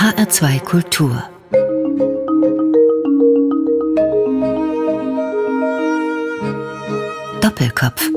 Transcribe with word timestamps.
HR2 0.00 0.60
Kultur 0.60 1.22
Doppelkopf 7.42 8.08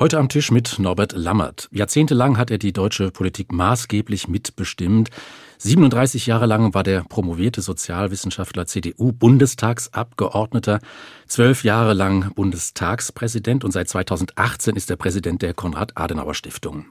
Heute 0.00 0.18
am 0.18 0.28
Tisch 0.28 0.50
mit 0.50 0.80
Norbert 0.80 1.12
Lammert. 1.12 1.68
Jahrzehntelang 1.70 2.38
hat 2.38 2.50
er 2.50 2.58
die 2.58 2.72
deutsche 2.72 3.12
Politik 3.12 3.52
maßgeblich 3.52 4.26
mitbestimmt. 4.26 5.10
37 5.58 6.26
Jahre 6.26 6.46
lang 6.46 6.74
war 6.74 6.82
der 6.82 7.04
promovierte 7.04 7.62
Sozialwissenschaftler 7.62 8.66
CDU-Bundestagsabgeordneter, 8.66 10.80
zwölf 11.28 11.62
Jahre 11.62 11.94
lang 11.94 12.34
Bundestagspräsident 12.34 13.62
und 13.62 13.70
seit 13.70 13.88
2018 13.88 14.74
ist 14.74 14.90
er 14.90 14.96
Präsident 14.96 15.42
der 15.42 15.54
Konrad-Adenauer-Stiftung. 15.54 16.86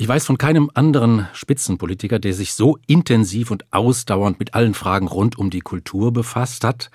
Ich 0.00 0.06
weiß 0.06 0.26
von 0.26 0.38
keinem 0.38 0.70
anderen 0.74 1.26
Spitzenpolitiker, 1.32 2.20
der 2.20 2.32
sich 2.32 2.54
so 2.54 2.78
intensiv 2.86 3.50
und 3.50 3.64
ausdauernd 3.72 4.38
mit 4.38 4.54
allen 4.54 4.74
Fragen 4.74 5.08
rund 5.08 5.36
um 5.36 5.50
die 5.50 5.58
Kultur 5.58 6.12
befasst 6.12 6.62
hat. 6.62 6.92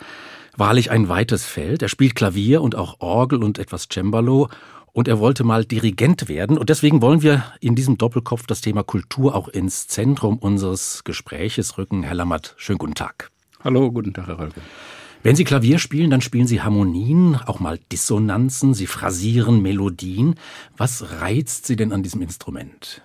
Wahrlich 0.55 0.89
ein 0.89 1.09
weites 1.09 1.45
Feld. 1.45 1.81
Er 1.81 1.89
spielt 1.89 2.15
Klavier 2.15 2.61
und 2.61 2.75
auch 2.75 3.01
Orgel 3.01 3.43
und 3.43 3.59
etwas 3.59 3.89
Cembalo 3.91 4.47
und 4.93 5.09
er 5.09 5.19
wollte 5.19 5.43
mal 5.43 5.65
Dirigent 5.65 6.29
werden. 6.29 6.57
Und 6.57 6.69
deswegen 6.69 7.01
wollen 7.01 7.21
wir 7.21 7.43
in 7.59 7.75
diesem 7.75 7.97
Doppelkopf 7.97 8.47
das 8.47 8.61
Thema 8.61 8.83
Kultur 8.83 9.35
auch 9.35 9.49
ins 9.49 9.89
Zentrum 9.89 10.37
unseres 10.37 11.03
Gespräches 11.03 11.77
rücken. 11.77 12.03
Herr 12.03 12.15
Lammert, 12.15 12.55
schönen 12.55 12.79
guten 12.79 12.95
Tag. 12.95 13.31
Hallo, 13.65 13.91
guten 13.91 14.13
Tag, 14.13 14.27
Herr 14.27 14.39
Rölke. 14.39 14.61
Wenn 15.23 15.37
Sie 15.37 15.45
Klavier 15.45 15.79
spielen, 15.79 16.09
dann 16.09 16.19
spielen 16.19 16.47
Sie 16.47 16.61
Harmonien, 16.61 17.37
auch 17.45 17.61
mal 17.61 17.79
Dissonanzen, 17.93 18.73
Sie 18.73 18.87
phrasieren 18.87 19.61
Melodien. 19.61 20.35
Was 20.75 21.21
reizt 21.21 21.65
Sie 21.65 21.77
denn 21.77 21.93
an 21.93 22.03
diesem 22.03 22.21
Instrument? 22.21 23.01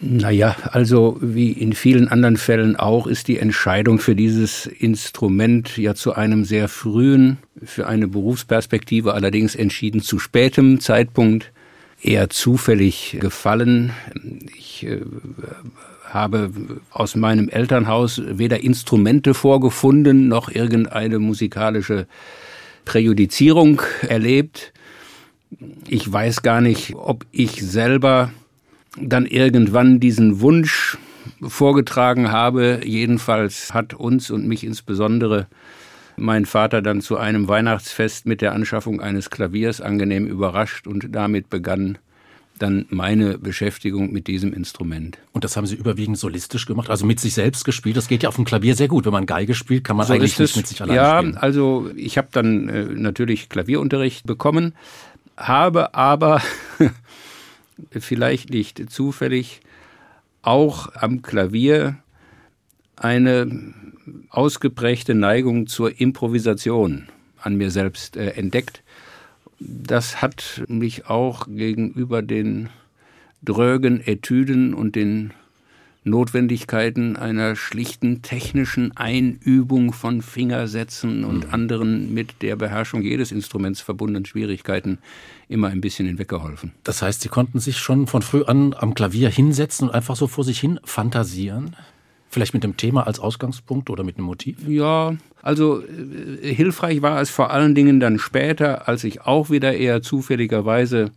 Naja, 0.00 0.54
also 0.70 1.18
wie 1.20 1.50
in 1.50 1.72
vielen 1.72 2.06
anderen 2.06 2.36
Fällen 2.36 2.76
auch, 2.76 3.08
ist 3.08 3.26
die 3.26 3.38
Entscheidung 3.38 3.98
für 3.98 4.14
dieses 4.14 4.66
Instrument 4.66 5.76
ja 5.76 5.96
zu 5.96 6.14
einem 6.14 6.44
sehr 6.44 6.68
frühen, 6.68 7.38
für 7.64 7.88
eine 7.88 8.06
Berufsperspektive 8.06 9.14
allerdings 9.14 9.56
entschieden 9.56 10.00
zu 10.00 10.20
spätem 10.20 10.78
Zeitpunkt 10.78 11.50
eher 12.00 12.30
zufällig 12.30 13.16
gefallen. 13.18 13.90
Ich 14.56 14.86
äh, 14.86 15.00
habe 16.08 16.50
aus 16.90 17.16
meinem 17.16 17.48
Elternhaus 17.48 18.20
weder 18.24 18.62
Instrumente 18.62 19.34
vorgefunden 19.34 20.28
noch 20.28 20.50
irgendeine 20.50 21.18
musikalische 21.18 22.06
Präjudizierung 22.84 23.82
erlebt. 24.08 24.72
Ich 25.86 26.10
weiß 26.10 26.42
gar 26.42 26.60
nicht, 26.60 26.94
ob 26.94 27.26
ich 27.30 27.62
selber 27.62 28.30
dann 29.00 29.26
irgendwann 29.26 30.00
diesen 30.00 30.40
Wunsch 30.40 30.98
vorgetragen 31.42 32.32
habe. 32.32 32.80
Jedenfalls 32.84 33.74
hat 33.74 33.94
uns 33.94 34.30
und 34.30 34.46
mich 34.46 34.64
insbesondere 34.64 35.46
mein 36.16 36.46
Vater 36.46 36.82
dann 36.82 37.00
zu 37.00 37.16
einem 37.16 37.48
Weihnachtsfest 37.48 38.26
mit 38.26 38.40
der 38.40 38.52
Anschaffung 38.52 39.00
eines 39.00 39.30
Klaviers 39.30 39.80
angenehm 39.80 40.26
überrascht 40.26 40.86
und 40.86 41.14
damit 41.14 41.48
begann 41.48 41.98
dann 42.58 42.86
meine 42.90 43.38
Beschäftigung 43.38 44.12
mit 44.12 44.26
diesem 44.26 44.52
Instrument. 44.52 45.18
Und 45.32 45.44
das 45.44 45.56
haben 45.56 45.66
Sie 45.66 45.76
überwiegend 45.76 46.18
solistisch 46.18 46.66
gemacht, 46.66 46.90
also 46.90 47.06
mit 47.06 47.20
sich 47.20 47.34
selbst 47.34 47.64
gespielt. 47.64 47.96
Das 47.96 48.08
geht 48.08 48.22
ja 48.22 48.28
auf 48.28 48.36
dem 48.36 48.44
Klavier 48.44 48.74
sehr 48.74 48.88
gut. 48.88 49.06
Wenn 49.06 49.12
man 49.12 49.26
Geige 49.26 49.54
spielt, 49.54 49.84
kann 49.84 49.96
man 49.96 50.06
so 50.06 50.12
eigentlich 50.12 50.38
nicht 50.38 50.56
mit 50.56 50.66
sich 50.66 50.82
allein 50.82 50.96
ja, 50.96 51.18
spielen. 51.18 51.34
Ja, 51.34 51.40
also 51.40 51.90
ich 51.96 52.18
habe 52.18 52.28
dann 52.32 52.68
äh, 52.68 52.84
natürlich 52.84 53.48
Klavierunterricht 53.48 54.26
bekommen, 54.26 54.74
habe 55.36 55.94
aber 55.94 56.42
vielleicht 57.90 58.50
nicht 58.50 58.90
zufällig, 58.90 59.60
auch 60.42 60.94
am 60.94 61.22
Klavier 61.22 61.96
eine 62.96 63.74
ausgeprägte 64.30 65.14
Neigung 65.14 65.66
zur 65.66 66.00
Improvisation 66.00 67.08
an 67.40 67.56
mir 67.56 67.70
selbst 67.70 68.16
äh, 68.16 68.30
entdeckt. 68.30 68.82
Das 69.60 70.22
hat 70.22 70.62
mich 70.68 71.06
auch 71.06 71.46
gegenüber 71.48 72.22
den 72.22 72.68
drögen 73.42 74.00
Etüden 74.00 74.74
und 74.74 74.96
den 74.96 75.32
Notwendigkeiten 76.04 77.16
einer 77.16 77.54
schlichten 77.54 78.22
technischen 78.22 78.96
Einübung 78.96 79.92
von 79.92 80.22
Fingersätzen 80.22 81.24
und 81.24 81.46
mhm. 81.46 81.54
anderen 81.54 82.14
mit 82.14 82.42
der 82.42 82.56
Beherrschung 82.56 83.02
jedes 83.02 83.32
Instruments 83.32 83.80
verbundenen 83.80 84.24
Schwierigkeiten 84.24 84.98
immer 85.48 85.68
ein 85.68 85.80
bisschen 85.80 86.06
hinweggeholfen. 86.06 86.72
Das 86.84 87.02
heißt, 87.02 87.20
Sie 87.20 87.28
konnten 87.28 87.58
sich 87.58 87.78
schon 87.78 88.06
von 88.06 88.22
früh 88.22 88.42
an 88.44 88.74
am 88.74 88.94
Klavier 88.94 89.28
hinsetzen 89.28 89.88
und 89.88 89.94
einfach 89.94 90.16
so 90.16 90.26
vor 90.26 90.44
sich 90.44 90.58
hin 90.60 90.80
fantasieren? 90.84 91.76
Vielleicht 92.30 92.54
mit 92.54 92.64
dem 92.64 92.76
Thema 92.76 93.06
als 93.06 93.20
Ausgangspunkt 93.20 93.90
oder 93.90 94.04
mit 94.04 94.16
einem 94.16 94.26
Motiv? 94.26 94.56
Ja, 94.68 95.16
also 95.42 95.82
äh, 95.82 96.54
hilfreich 96.54 97.02
war 97.02 97.20
es 97.20 97.30
vor 97.30 97.50
allen 97.50 97.74
Dingen 97.74 98.00
dann 98.00 98.18
später, 98.18 98.88
als 98.88 99.04
ich 99.04 99.22
auch 99.22 99.50
wieder 99.50 99.74
eher 99.74 100.02
zufälligerweise 100.02 101.10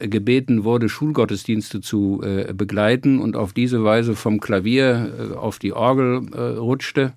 gebeten 0.00 0.64
wurde, 0.64 0.88
Schulgottesdienste 0.88 1.80
zu 1.80 2.22
äh, 2.22 2.52
begleiten 2.54 3.20
und 3.20 3.36
auf 3.36 3.52
diese 3.52 3.84
Weise 3.84 4.16
vom 4.16 4.40
Klavier 4.40 5.32
äh, 5.32 5.34
auf 5.34 5.58
die 5.58 5.72
Orgel 5.72 6.22
äh, 6.32 6.40
rutschte. 6.58 7.12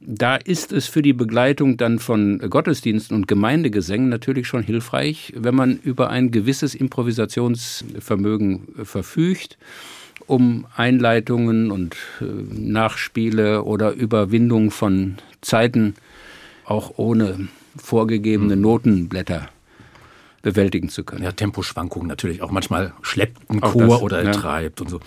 Da 0.00 0.36
ist 0.36 0.72
es 0.72 0.86
für 0.86 1.00
die 1.00 1.14
Begleitung 1.14 1.78
dann 1.78 1.98
von 1.98 2.38
Gottesdiensten 2.50 3.16
und 3.16 3.26
Gemeindegesängen 3.26 4.10
natürlich 4.10 4.46
schon 4.46 4.62
hilfreich, 4.62 5.32
wenn 5.34 5.54
man 5.54 5.78
über 5.78 6.10
ein 6.10 6.30
gewisses 6.30 6.74
Improvisationsvermögen 6.74 8.84
verfügt, 8.84 9.56
um 10.26 10.66
Einleitungen 10.76 11.70
und 11.70 11.96
äh, 12.20 12.24
Nachspiele 12.24 13.64
oder 13.64 13.92
Überwindung 13.92 14.70
von 14.70 15.16
Zeiten 15.40 15.94
auch 16.64 16.94
ohne 16.96 17.48
vorgegebene 17.76 18.54
hm. 18.54 18.60
Notenblätter 18.60 19.48
bewältigen 20.44 20.90
zu 20.90 21.02
können. 21.02 21.24
Ja, 21.24 21.32
Temposchwankungen 21.32 22.06
natürlich 22.06 22.42
auch. 22.42 22.50
Manchmal 22.50 22.92
schleppt 23.02 23.50
ein 23.50 23.60
Chor 23.60 23.88
das, 23.88 24.02
oder 24.02 24.22
ja. 24.22 24.30
treibt 24.30 24.80
und 24.80 24.88
so. 24.88 25.00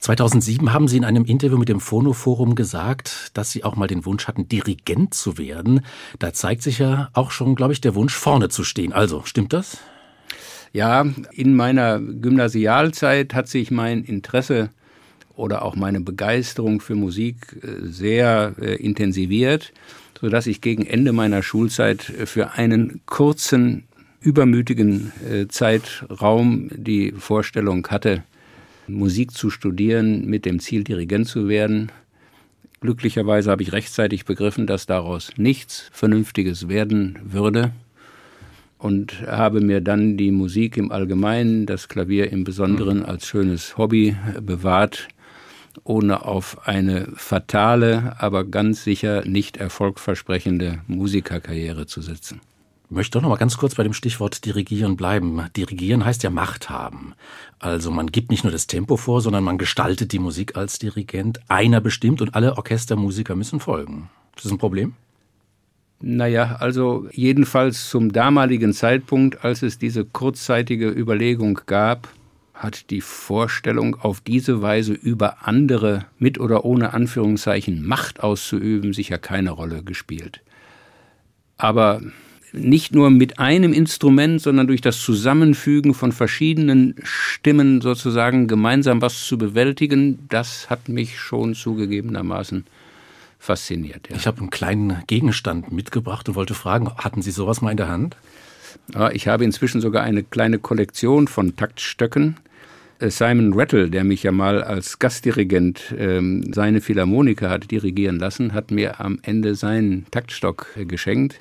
2007 0.00 0.72
haben 0.72 0.88
Sie 0.88 0.96
in 0.96 1.04
einem 1.04 1.24
Interview 1.26 1.58
mit 1.58 1.68
dem 1.68 1.78
Phonoforum 1.78 2.54
gesagt, 2.56 3.30
dass 3.34 3.52
Sie 3.52 3.62
auch 3.62 3.76
mal 3.76 3.86
den 3.86 4.04
Wunsch 4.06 4.26
hatten, 4.26 4.48
Dirigent 4.48 5.14
zu 5.14 5.38
werden. 5.38 5.82
Da 6.18 6.32
zeigt 6.32 6.62
sich 6.62 6.78
ja 6.78 7.10
auch 7.12 7.30
schon, 7.30 7.54
glaube 7.54 7.74
ich, 7.74 7.80
der 7.80 7.94
Wunsch, 7.94 8.14
vorne 8.14 8.48
zu 8.48 8.64
stehen. 8.64 8.92
Also, 8.92 9.22
stimmt 9.24 9.52
das? 9.52 9.76
Ja, 10.72 11.06
in 11.32 11.54
meiner 11.54 12.00
Gymnasialzeit 12.00 13.34
hat 13.34 13.48
sich 13.48 13.70
mein 13.70 14.04
Interesse 14.04 14.70
oder 15.34 15.64
auch 15.64 15.76
meine 15.76 16.00
Begeisterung 16.00 16.80
für 16.80 16.94
Musik 16.94 17.56
äh, 17.62 17.86
sehr 17.86 18.54
äh, 18.60 18.74
intensiviert, 18.74 19.72
sodass 20.20 20.46
ich 20.46 20.60
gegen 20.60 20.84
Ende 20.84 21.12
meiner 21.12 21.42
Schulzeit 21.42 22.02
für 22.02 22.52
einen 22.52 23.00
kurzen 23.06 23.84
übermütigen 24.20 25.12
äh, 25.30 25.46
Zeitraum 25.46 26.70
die 26.74 27.12
Vorstellung 27.12 27.86
hatte, 27.86 28.24
Musik 28.88 29.30
zu 29.30 29.50
studieren 29.50 30.26
mit 30.26 30.44
dem 30.44 30.60
Ziel, 30.60 30.82
Dirigent 30.82 31.28
zu 31.28 31.48
werden. 31.48 31.92
Glücklicherweise 32.80 33.50
habe 33.50 33.62
ich 33.62 33.72
rechtzeitig 33.72 34.24
begriffen, 34.24 34.66
dass 34.66 34.86
daraus 34.86 35.30
nichts 35.36 35.88
Vernünftiges 35.92 36.68
werden 36.68 37.18
würde 37.22 37.72
und 38.78 39.22
habe 39.26 39.60
mir 39.60 39.80
dann 39.80 40.16
die 40.16 40.30
Musik 40.30 40.76
im 40.76 40.92
Allgemeinen, 40.92 41.66
das 41.66 41.88
Klavier 41.88 42.32
im 42.32 42.44
Besonderen 42.44 43.04
als 43.04 43.26
schönes 43.26 43.76
Hobby 43.76 44.16
bewahrt, 44.40 45.08
ohne 45.84 46.24
auf 46.24 46.66
eine 46.66 47.08
fatale, 47.14 48.16
aber 48.18 48.44
ganz 48.44 48.84
sicher 48.84 49.24
nicht 49.24 49.56
erfolgversprechende 49.56 50.80
Musikerkarriere 50.86 51.86
zu 51.86 52.00
setzen 52.00 52.40
möchte 52.90 53.18
doch 53.18 53.22
noch 53.22 53.28
mal 53.30 53.36
ganz 53.36 53.56
kurz 53.56 53.74
bei 53.74 53.82
dem 53.82 53.92
Stichwort 53.92 54.44
Dirigieren 54.44 54.96
bleiben. 54.96 55.42
Dirigieren 55.56 56.04
heißt 56.04 56.22
ja 56.22 56.30
Macht 56.30 56.70
haben. 56.70 57.14
Also 57.58 57.90
man 57.90 58.08
gibt 58.08 58.30
nicht 58.30 58.44
nur 58.44 58.52
das 58.52 58.66
Tempo 58.66 58.96
vor, 58.96 59.20
sondern 59.20 59.44
man 59.44 59.58
gestaltet 59.58 60.12
die 60.12 60.18
Musik 60.18 60.56
als 60.56 60.78
Dirigent. 60.78 61.40
Einer 61.48 61.80
bestimmt 61.80 62.22
und 62.22 62.34
alle 62.34 62.56
Orchestermusiker 62.56 63.34
müssen 63.34 63.60
folgen. 63.60 64.10
Ist 64.36 64.46
das 64.46 64.52
ein 64.52 64.58
Problem? 64.58 64.94
Naja, 66.00 66.56
also 66.60 67.08
jedenfalls 67.10 67.90
zum 67.90 68.12
damaligen 68.12 68.72
Zeitpunkt, 68.72 69.44
als 69.44 69.62
es 69.62 69.78
diese 69.78 70.04
kurzzeitige 70.04 70.88
Überlegung 70.88 71.60
gab, 71.66 72.08
hat 72.54 72.90
die 72.90 73.00
Vorstellung, 73.00 73.96
auf 73.96 74.20
diese 74.20 74.62
Weise 74.62 74.92
über 74.92 75.46
andere 75.46 76.06
mit 76.18 76.38
oder 76.38 76.64
ohne 76.64 76.92
Anführungszeichen 76.92 77.86
Macht 77.86 78.20
auszuüben, 78.20 78.92
sicher 78.92 79.18
keine 79.18 79.50
Rolle 79.50 79.82
gespielt. 79.82 80.40
Aber 81.56 82.00
nicht 82.52 82.94
nur 82.94 83.10
mit 83.10 83.38
einem 83.38 83.72
Instrument, 83.72 84.40
sondern 84.40 84.66
durch 84.66 84.80
das 84.80 85.00
Zusammenfügen 85.00 85.94
von 85.94 86.12
verschiedenen 86.12 86.94
Stimmen 87.02 87.80
sozusagen 87.80 88.46
gemeinsam 88.46 89.02
was 89.02 89.26
zu 89.26 89.36
bewältigen, 89.36 90.20
das 90.28 90.70
hat 90.70 90.88
mich 90.88 91.18
schon 91.18 91.54
zugegebenermaßen 91.54 92.64
fasziniert. 93.38 94.08
Ja. 94.10 94.16
Ich 94.16 94.26
habe 94.26 94.38
einen 94.40 94.50
kleinen 94.50 95.02
Gegenstand 95.06 95.72
mitgebracht 95.72 96.28
und 96.28 96.34
wollte 96.34 96.54
fragen, 96.54 96.90
hatten 96.96 97.22
Sie 97.22 97.30
sowas 97.30 97.60
mal 97.60 97.70
in 97.70 97.76
der 97.76 97.88
Hand? 97.88 98.16
Ja, 98.94 99.10
ich 99.10 99.28
habe 99.28 99.44
inzwischen 99.44 99.80
sogar 99.80 100.02
eine 100.02 100.22
kleine 100.22 100.58
Kollektion 100.58 101.28
von 101.28 101.56
Taktstöcken. 101.56 102.36
äh, 102.98 103.10
Simon 103.10 103.52
Rattle, 103.54 103.90
der 103.90 104.04
mich 104.04 104.22
ja 104.22 104.32
mal 104.32 104.62
als 104.62 104.98
Gastdirigent 104.98 105.94
ähm, 105.96 106.52
seine 106.52 106.80
Philharmoniker 106.80 107.48
hat 107.50 107.70
dirigieren 107.70 108.18
lassen, 108.18 108.52
hat 108.52 108.70
mir 108.70 109.00
am 109.00 109.18
Ende 109.22 109.54
seinen 109.54 110.06
Taktstock 110.10 110.68
äh, 110.76 110.84
geschenkt. 110.84 111.40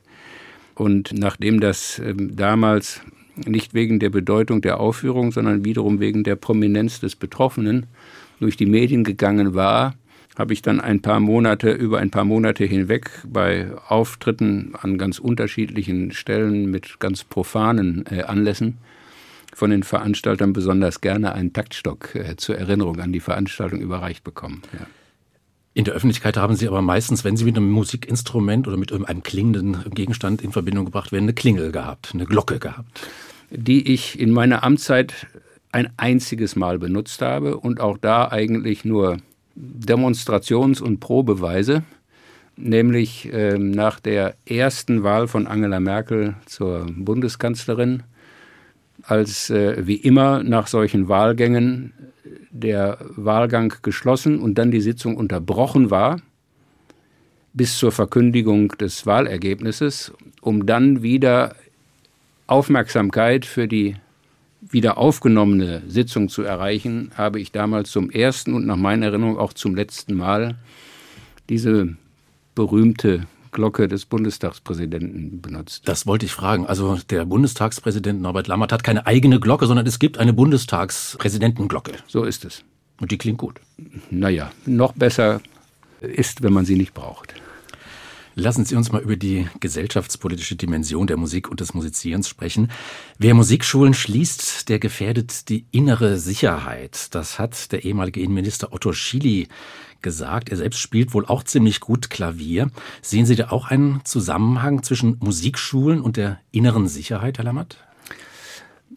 Und 0.76 1.14
nachdem 1.14 1.60
das 1.60 2.00
ähm, 2.00 2.36
damals 2.36 3.02
nicht 3.36 3.74
wegen 3.74 4.00
der 4.00 4.10
Bedeutung 4.10 4.62
der 4.62 4.80
Aufführung, 4.80 5.32
sondern 5.32 5.64
wiederum 5.66 6.00
wegen 6.00 6.24
der 6.24 6.36
Prominenz 6.36 7.00
des 7.00 7.16
Betroffenen 7.16 7.86
durch 8.40 8.58
die 8.58 8.66
Medien 8.66 9.04
gegangen 9.04 9.54
war, 9.54 9.96
habe 10.38 10.54
ich 10.54 10.62
dann 10.62 10.80
ein 10.80 11.02
paar 11.02 11.20
Monate, 11.20 11.72
über 11.72 12.00
ein 12.00 12.12
paar 12.12 12.26
Monate 12.26 12.64
hinweg 12.66 13.10
bei 13.28 13.72
Auftritten 13.88 14.74
an 14.80 14.98
ganz 14.98 15.20
unterschiedlichen 15.20 16.12
Stellen 16.12 16.70
mit 16.70 17.00
ganz 17.00 17.24
profanen 17.24 18.06
äh, 18.10 18.22
Anlässen 18.22 18.78
von 19.54 19.72
den 19.72 19.82
Veranstaltern 19.82 20.54
besonders 20.54 21.02
gerne 21.02 21.34
einen 21.34 21.54
Taktstock 21.54 22.14
äh, 22.14 22.36
zur 22.38 22.58
Erinnerung 22.58 23.00
an 23.00 23.12
die 23.12 23.20
Veranstaltung 23.20 23.80
überreicht 23.82 24.24
bekommen. 24.24 24.62
Ja. 24.74 24.86
In 25.74 25.86
der 25.86 25.96
Öffentlichkeit 25.96 26.38
haben 26.38 26.56
Sie 26.56 26.68
aber 26.68 26.82
meistens, 26.82 27.24
wenn 27.24 27.38
Sie 27.38 27.46
mit 27.46 27.58
einem 27.58 27.70
Musikinstrument 27.72 28.68
oder 28.68 28.78
mit 28.78 28.92
einem 28.92 29.24
klingenden 29.24 29.84
Gegenstand 29.92 30.42
in 30.44 30.52
Verbindung 30.52 30.86
gebracht 30.86 31.12
werden, 31.12 31.26
eine 31.26 31.34
Klingel 31.34 31.72
gehabt, 31.72 32.12
eine 32.14 32.26
Glocke 32.26 32.60
gehabt. 32.60 33.08
Die 33.50 33.94
ich 33.94 34.20
in 34.20 34.32
meiner 34.32 34.64
Amtszeit 34.64 35.28
ein 35.72 35.90
einziges 35.98 36.56
Mal 36.56 36.80
benutzt 36.80 37.22
habe 37.22 37.58
und 37.58 37.80
auch 37.80 37.98
da 37.98 38.30
eigentlich 38.30 38.86
nur 38.86 39.18
Demonstrations- 39.60 40.82
und 40.82 41.00
Probeweise, 41.00 41.84
nämlich 42.56 43.32
äh, 43.34 43.58
nach 43.58 44.00
der 44.00 44.36
ersten 44.46 45.04
Wahl 45.04 45.28
von 45.28 45.48
Angela 45.48 45.80
Merkel 45.80 46.36
zur 46.46 46.86
Bundeskanzlerin, 46.96 48.04
als 49.04 49.50
äh, 49.50 49.88
wie 49.88 49.96
immer 49.96 50.44
nach 50.44 50.68
solchen 50.68 51.08
Wahlgängen 51.08 51.94
der 52.52 53.00
Wahlgang 53.16 53.74
geschlossen 53.82 54.40
und 54.40 54.58
dann 54.58 54.72
die 54.72 54.82
Sitzung 54.82 55.18
unterbrochen 55.18 55.90
war 55.90 56.22
bis 57.54 57.78
zur 57.78 57.92
Verkündigung 57.92 58.70
des 58.78 59.08
Wahlergebnisses, 59.08 60.14
um 60.42 60.68
dann 60.68 61.02
wieder 61.02 61.56
Aufmerksamkeit 62.46 63.46
für 63.46 63.68
die 63.68 63.96
wieder 64.70 64.98
aufgenommene 64.98 65.84
Sitzung 65.88 66.30
zu 66.30 66.44
erreichen, 66.44 67.12
habe 67.16 67.40
ich 67.40 67.52
damals 67.52 67.92
zum 67.92 68.10
ersten 68.10 68.54
und 68.54 68.66
nach 68.66 68.76
meiner 68.76 69.08
Erinnerung 69.08 69.38
auch 69.38 69.54
zum 69.54 69.76
letzten 69.76 70.16
Mal 70.16 70.56
diese 71.50 71.96
berühmte 72.56 73.28
Glocke 73.52 73.88
des 73.88 74.06
Bundestagspräsidenten 74.06 75.42
benutzt. 75.42 75.88
Das 75.88 76.06
wollte 76.06 76.26
ich 76.26 76.32
fragen. 76.32 76.68
Also 76.68 77.00
der 77.10 77.26
Bundestagspräsident 77.26 78.22
Norbert 78.22 78.48
Lammert 78.48 78.72
hat 78.72 78.84
keine 78.84 79.08
eigene 79.08 79.40
Glocke, 79.40 79.66
sondern 79.68 79.88
es 79.88 80.00
gibt 80.00 80.18
eine 80.18 80.34
Bundestagspräsidentenglocke. 80.34 81.94
So 82.08 82.24
ist 82.24 82.46
es. 82.46 82.64
Und 83.00 83.12
die 83.12 83.18
klingt 83.18 83.38
gut. 83.38 83.60
Naja, 84.10 84.52
noch 84.66 84.94
besser 84.94 85.42
ist, 86.02 86.44
wenn 86.44 86.54
man 86.54 86.66
sie 86.66 86.76
nicht 86.76 86.94
braucht. 86.94 87.34
Lassen 88.40 88.66
Sie 88.66 88.76
uns 88.76 88.92
mal 88.92 89.02
über 89.02 89.16
die 89.16 89.48
gesellschaftspolitische 89.62 90.56
Dimension 90.56 91.08
der 91.08 91.18
Musik 91.18 91.50
und 91.50 91.60
des 91.60 91.74
Musizierens 91.74 92.30
sprechen. 92.30 92.70
Wer 93.18 93.34
Musikschulen 93.34 93.96
schließt, 93.96 94.70
der 94.70 94.78
gefährdet 94.78 95.50
die 95.50 95.66
innere 95.72 96.20
Sicherheit. 96.20 97.16
Das 97.16 97.40
hat 97.40 97.72
der 97.72 97.84
ehemalige 97.84 98.20
Innenminister 98.20 98.74
Otto 98.74 98.94
Schily 98.94 99.48
gesagt. 100.04 100.50
Er 100.50 100.58
selbst 100.58 100.78
spielt 100.78 101.16
wohl 101.16 101.26
auch 101.26 101.42
ziemlich 101.42 101.80
gut 101.80 102.12
Klavier. 102.12 102.70
Sehen 103.02 103.26
Sie 103.26 103.36
da 103.36 103.50
auch 103.50 103.72
einen 103.72 104.02
Zusammenhang 104.06 104.84
zwischen 104.84 105.18
Musikschulen 105.20 106.00
und 106.00 106.16
der 106.16 106.40
inneren 106.52 106.88
Sicherheit, 106.88 107.40
Herr 107.40 107.46
Lammert? 107.46 107.78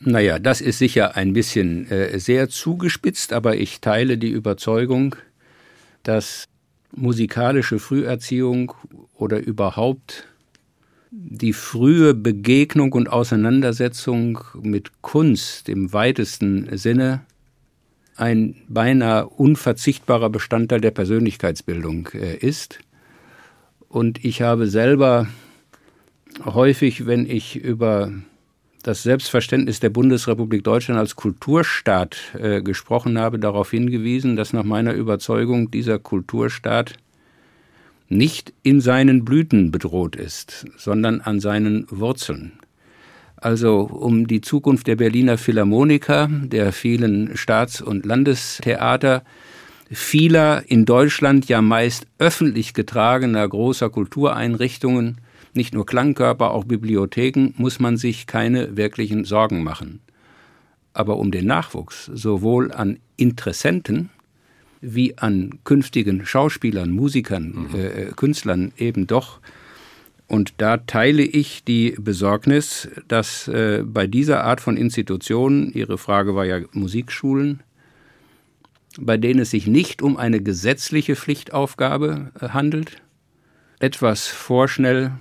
Naja, 0.01 0.39
das 0.39 0.61
ist 0.61 0.77
sicher 0.77 1.17
ein 1.17 1.33
bisschen 1.33 1.91
äh, 1.91 2.19
sehr 2.19 2.51
zugespitzt, 2.51 3.33
aber 3.33 3.57
ich 3.57 3.81
teile 3.81 4.19
die 4.19 4.31
Überzeugung, 4.31 5.17
dass 6.03 6.50
musikalische 6.95 7.79
Früherziehung 7.79 8.73
oder 9.15 9.39
überhaupt 9.39 10.27
die 11.11 11.53
frühe 11.53 12.15
Begegnung 12.15 12.93
und 12.93 13.09
Auseinandersetzung 13.09 14.41
mit 14.63 15.03
Kunst 15.03 15.69
im 15.69 15.93
weitesten 15.93 16.77
Sinne 16.77 17.23
ein 18.17 18.55
beinahe 18.69 19.27
unverzichtbarer 19.27 20.31
Bestandteil 20.31 20.81
der 20.81 20.91
Persönlichkeitsbildung 20.91 22.09
äh, 22.13 22.37
ist. 22.37 22.81
Und 23.89 24.25
ich 24.25 24.43
habe 24.43 24.69
selber 24.69 25.27
häufig, 26.45 27.07
wenn 27.07 27.29
ich 27.29 27.57
über 27.57 28.13
das 28.83 29.03
Selbstverständnis 29.03 29.81
der 29.81 29.91
Bundesrepublik 29.91 30.65
Deutschland 30.65 30.99
als 30.99 31.17
Kulturstaat 31.17 32.17
äh, 32.39 32.63
gesprochen 32.63 33.19
habe, 33.19 33.39
darauf 33.39 33.71
hingewiesen, 33.71 34.37
dass 34.37 34.53
nach 34.53 34.65
meiner 34.65 34.95
Überzeugung 34.95 35.71
dieser 35.71 35.99
Kulturstaat 35.99 36.95
nicht 38.09 38.53
in 38.63 38.81
seinen 38.81 39.25
Blüten 39.25 39.71
bedroht 39.71 40.17
ist, 40.17 40.67
sondern 40.77 41.21
an 41.21 41.41
seinen 41.41 41.87
Wurzeln. 41.91 42.53
Also 43.37 43.81
um 43.81 44.27
die 44.27 44.41
Zukunft 44.41 44.87
der 44.87 44.97
Berliner 44.97 45.39
Philharmoniker, 45.39 46.29
der 46.31 46.73
vielen 46.73 47.37
Staats- 47.37 47.81
und 47.81 48.05
Landestheater, 48.05 49.23
vieler 49.91 50.65
in 50.67 50.85
Deutschland 50.85 51.49
ja 51.49 51.61
meist 51.63 52.07
öffentlich 52.19 52.75
getragener 52.75 53.49
großer 53.49 53.91
Kultureinrichtungen 53.91 55.21
nicht 55.55 55.75
nur 55.75 55.87
Klangkörper, 55.87 56.53
auch 56.53 56.65
Bibliotheken, 56.65 57.55
muss 57.57 57.81
man 57.81 57.97
sich 57.97 58.27
keine 58.27 58.77
wirklichen 58.77 59.25
Sorgen 59.25 59.63
machen. 59.63 60.01
Aber 60.93 61.17
um 61.17 61.31
den 61.31 61.47
Nachwuchs 61.47 62.07
sowohl 62.07 62.73
an 62.73 62.99
Interessenten 63.17 64.11
wie 64.81 65.19
an 65.19 65.59
künftigen 65.65 66.25
Schauspielern, 66.25 66.91
Musikern, 66.91 67.69
mhm. 67.73 67.79
äh, 67.79 68.05
Künstlern 68.17 68.73
eben 68.77 69.07
doch. 69.07 69.41
Und 70.27 70.55
da 70.59 70.79
teile 70.79 71.23
ich 71.23 71.65
die 71.65 71.97
Besorgnis, 71.99 72.89
dass 73.09 73.49
äh, 73.49 73.83
bei 73.85 74.07
dieser 74.07 74.45
Art 74.45 74.61
von 74.61 74.77
Institutionen, 74.77 75.73
Ihre 75.73 75.99
Frage 75.99 76.35
war 76.35 76.45
ja 76.45 76.61
Musikschulen, 76.73 77.63
bei 78.99 79.17
denen 79.17 79.41
es 79.41 79.51
sich 79.51 79.67
nicht 79.67 80.03
um 80.03 80.17
eine 80.17 80.43
gesetzliche 80.43 81.17
Pflichtaufgabe 81.17 82.33
äh, 82.41 82.49
handelt, 82.49 83.03
etwas 83.79 84.27
vorschnell 84.27 85.13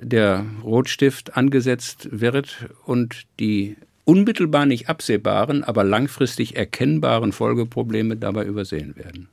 der 0.00 0.46
Rotstift 0.62 1.36
angesetzt 1.36 2.08
wird 2.12 2.68
und 2.84 3.26
die 3.40 3.76
unmittelbar 4.04 4.64
nicht 4.64 4.88
absehbaren, 4.88 5.64
aber 5.64 5.84
langfristig 5.84 6.56
erkennbaren 6.56 7.32
Folgeprobleme 7.32 8.16
dabei 8.16 8.44
übersehen 8.44 8.96
werden. 8.96 9.28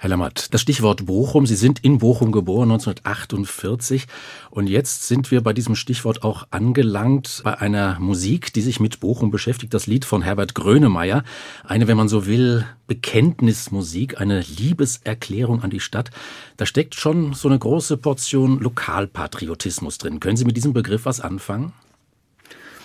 Herr 0.00 0.10
Lammert, 0.10 0.54
das 0.54 0.60
Stichwort 0.60 1.06
Bochum. 1.06 1.46
Sie 1.46 1.56
sind 1.56 1.80
in 1.80 1.98
Bochum 1.98 2.32
geboren, 2.32 2.70
1948. 2.70 4.06
Und 4.50 4.68
jetzt 4.68 5.06
sind 5.08 5.30
wir 5.30 5.42
bei 5.42 5.52
diesem 5.52 5.74
Stichwort 5.74 6.22
auch 6.22 6.46
angelangt 6.50 7.42
bei 7.44 7.58
einer 7.58 7.98
Musik, 8.00 8.52
die 8.52 8.62
sich 8.62 8.80
mit 8.80 9.00
Bochum 9.00 9.30
beschäftigt. 9.30 9.74
Das 9.74 9.86
Lied 9.86 10.04
von 10.04 10.22
Herbert 10.22 10.54
Grönemeyer. 10.54 11.24
Eine, 11.64 11.88
wenn 11.88 11.96
man 11.96 12.08
so 12.08 12.26
will, 12.26 12.66
Bekenntnismusik, 12.86 14.20
eine 14.20 14.40
Liebeserklärung 14.40 15.62
an 15.62 15.70
die 15.70 15.80
Stadt. 15.80 16.10
Da 16.56 16.66
steckt 16.66 16.94
schon 16.94 17.34
so 17.34 17.48
eine 17.48 17.58
große 17.58 17.96
Portion 17.96 18.58
Lokalpatriotismus 18.60 19.98
drin. 19.98 20.20
Können 20.20 20.36
Sie 20.36 20.44
mit 20.44 20.56
diesem 20.56 20.72
Begriff 20.72 21.04
was 21.04 21.20
anfangen? 21.20 21.72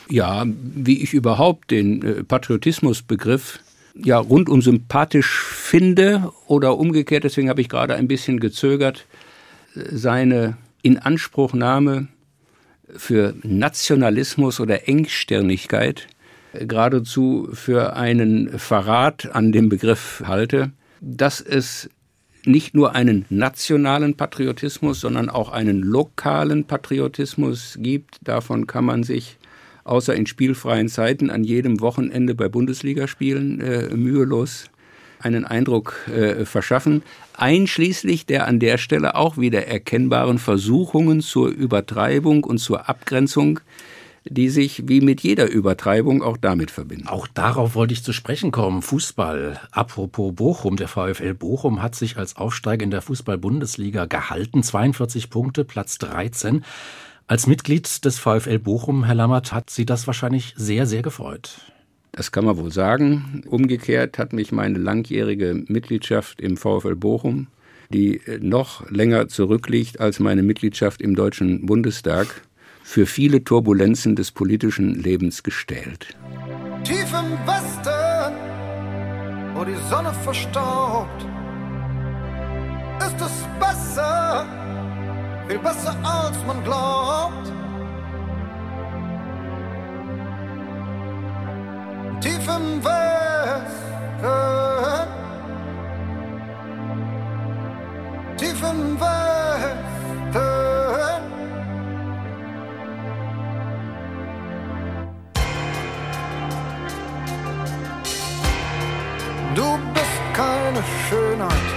Ja, 0.09 0.45
wie 0.45 1.01
ich 1.01 1.13
überhaupt 1.13 1.71
den 1.71 2.03
äh, 2.03 2.23
Patriotismusbegriff 2.23 3.59
ja 3.95 4.17
rundum 4.17 4.61
sympathisch 4.61 5.39
finde 5.39 6.31
oder 6.47 6.77
umgekehrt, 6.77 7.23
deswegen 7.23 7.49
habe 7.49 7.61
ich 7.61 7.69
gerade 7.69 7.95
ein 7.95 8.07
bisschen 8.07 8.39
gezögert, 8.39 9.05
seine 9.73 10.57
Inanspruchnahme 10.81 12.07
für 12.95 13.33
Nationalismus 13.43 14.59
oder 14.59 14.87
Engstirnigkeit 14.87 16.07
geradezu 16.53 17.49
für 17.53 17.95
einen 17.95 18.59
Verrat 18.59 19.33
an 19.33 19.51
dem 19.51 19.69
Begriff 19.69 20.23
halte, 20.25 20.71
dass 21.01 21.41
es 21.41 21.89
nicht 22.45 22.75
nur 22.75 22.95
einen 22.95 23.25
nationalen 23.29 24.15
Patriotismus, 24.15 24.99
sondern 24.99 25.29
auch 25.29 25.51
einen 25.51 25.81
lokalen 25.81 26.63
Patriotismus 26.65 27.77
gibt. 27.81 28.19
Davon 28.21 28.67
kann 28.67 28.85
man 28.85 29.03
sich 29.03 29.37
außer 29.85 30.13
in 30.13 30.25
spielfreien 30.25 30.89
Zeiten 30.89 31.29
an 31.29 31.43
jedem 31.43 31.79
Wochenende 31.79 32.35
bei 32.35 32.49
Bundesligaspielen 32.49 33.61
äh, 33.61 33.95
mühelos 33.95 34.65
einen 35.19 35.45
Eindruck 35.45 36.07
äh, 36.07 36.45
verschaffen, 36.45 37.01
einschließlich 37.37 38.25
der 38.25 38.47
an 38.47 38.59
der 38.59 38.77
Stelle 38.77 39.15
auch 39.15 39.37
wieder 39.37 39.65
erkennbaren 39.67 40.37
Versuchungen 40.37 41.21
zur 41.21 41.47
Übertreibung 41.49 42.43
und 42.43 42.57
zur 42.57 42.89
Abgrenzung, 42.89 43.59
die 44.27 44.49
sich 44.49 44.87
wie 44.87 45.01
mit 45.01 45.21
jeder 45.21 45.49
Übertreibung 45.49 46.23
auch 46.23 46.37
damit 46.37 46.71
verbinden. 46.71 47.07
Auch 47.07 47.27
darauf 47.27 47.75
wollte 47.75 47.93
ich 47.93 48.03
zu 48.03 48.11
sprechen 48.11 48.51
kommen. 48.51 48.81
Fußball. 48.81 49.59
Apropos 49.71 50.33
Bochum. 50.33 50.77
Der 50.77 50.87
VfL 50.87 51.35
Bochum 51.35 51.81
hat 51.81 51.95
sich 51.95 52.17
als 52.17 52.35
Aufsteiger 52.35 52.83
in 52.83 52.91
der 52.91 53.01
Fußball-Bundesliga 53.01 54.05
gehalten. 54.05 54.63
42 54.63 55.29
Punkte, 55.29 55.63
Platz 55.63 55.99
13. 55.99 56.63
Als 57.27 57.47
Mitglied 57.47 58.05
des 58.05 58.19
VfL 58.19 58.59
Bochum, 58.59 59.03
Herr 59.05 59.15
Lammert, 59.15 59.51
hat 59.51 59.71
Sie 59.71 59.83
das 59.87 60.05
wahrscheinlich 60.05 60.53
sehr, 60.57 60.85
sehr 60.85 61.01
gefreut. 61.01 61.59
Das 62.11 62.31
kann 62.31 62.45
man 62.45 62.57
wohl 62.57 62.71
sagen. 62.71 63.41
Umgekehrt 63.49 64.19
hat 64.19 64.31
mich 64.31 64.51
meine 64.51 64.77
langjährige 64.77 65.63
Mitgliedschaft 65.67 66.39
im 66.39 66.55
VfL 66.55 66.95
Bochum, 66.95 67.47
die 67.89 68.21
noch 68.39 68.87
länger 68.91 69.27
zurückliegt 69.27 69.99
als 69.99 70.19
meine 70.19 70.43
Mitgliedschaft 70.43 71.01
im 71.01 71.15
Deutschen 71.15 71.65
Bundestag, 71.65 72.27
für 72.83 73.07
viele 73.07 73.43
Turbulenzen 73.43 74.15
des 74.15 74.31
politischen 74.31 74.93
Lebens 74.93 75.41
gestellt. 75.41 76.15
Tief 76.83 77.11
im 77.11 77.31
Westen, 77.47 78.35
wo 79.55 79.65
die 79.65 79.89
Sonne 79.89 80.13
verstaubt, 80.13 81.25
ist 82.99 83.19
es 83.19 83.31
besser, 83.59 84.64
viel 85.47 85.59
besser 85.59 85.95
als 86.03 86.37
man 86.45 86.63
glaubt. 86.63 87.51
Tief 92.21 92.47
im 92.47 92.83
Westen, 92.83 94.27
tief 98.37 98.63
im 98.63 98.99
Westen. 98.99 99.25
Du 109.53 109.77
bist 109.93 110.21
keine 110.33 110.83
Schönheit. 111.07 111.74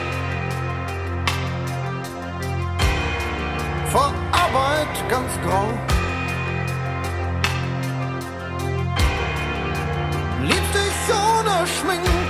Vor 3.91 4.13
Arbeit 4.33 5.09
ganz 5.09 5.33
grau. 5.43 5.69
Liebst 10.43 10.75
dich 10.75 11.15
ohne 11.15 11.67
Schminke. 11.67 12.28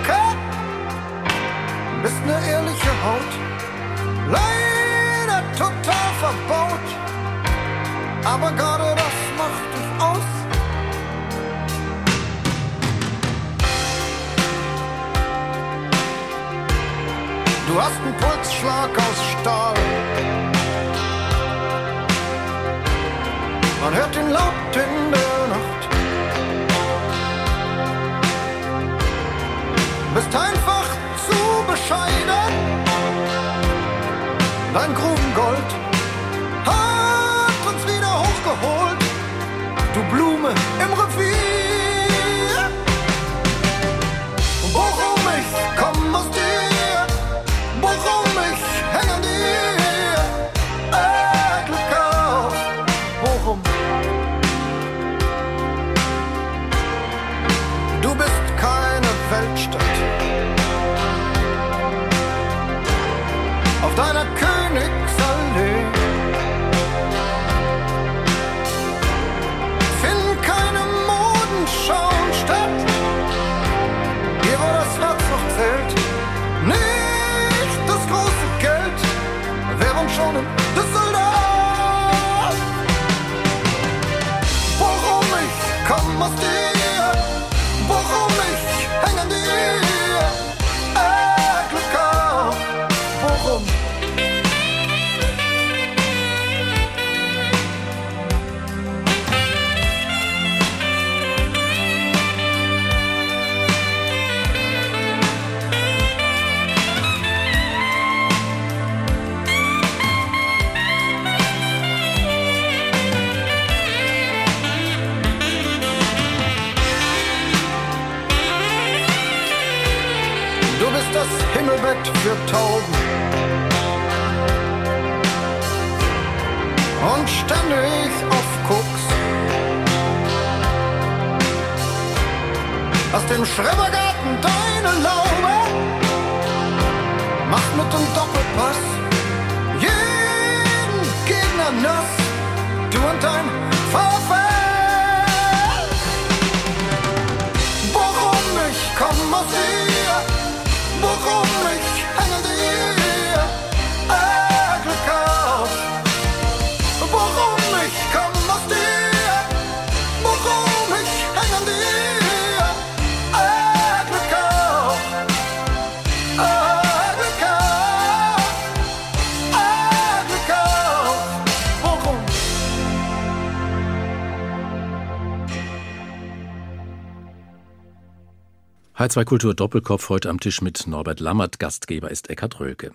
H2 178.98 179.24
Kultur 179.26 179.54
Doppelkopf 179.54 180.08
heute 180.08 180.28
am 180.28 180.40
Tisch 180.40 180.60
mit 180.60 180.88
Norbert 180.88 181.20
Lammert. 181.20 181.60
Gastgeber 181.60 182.10
ist 182.10 182.30
Eckhard 182.30 182.58
Rölke. 182.58 182.90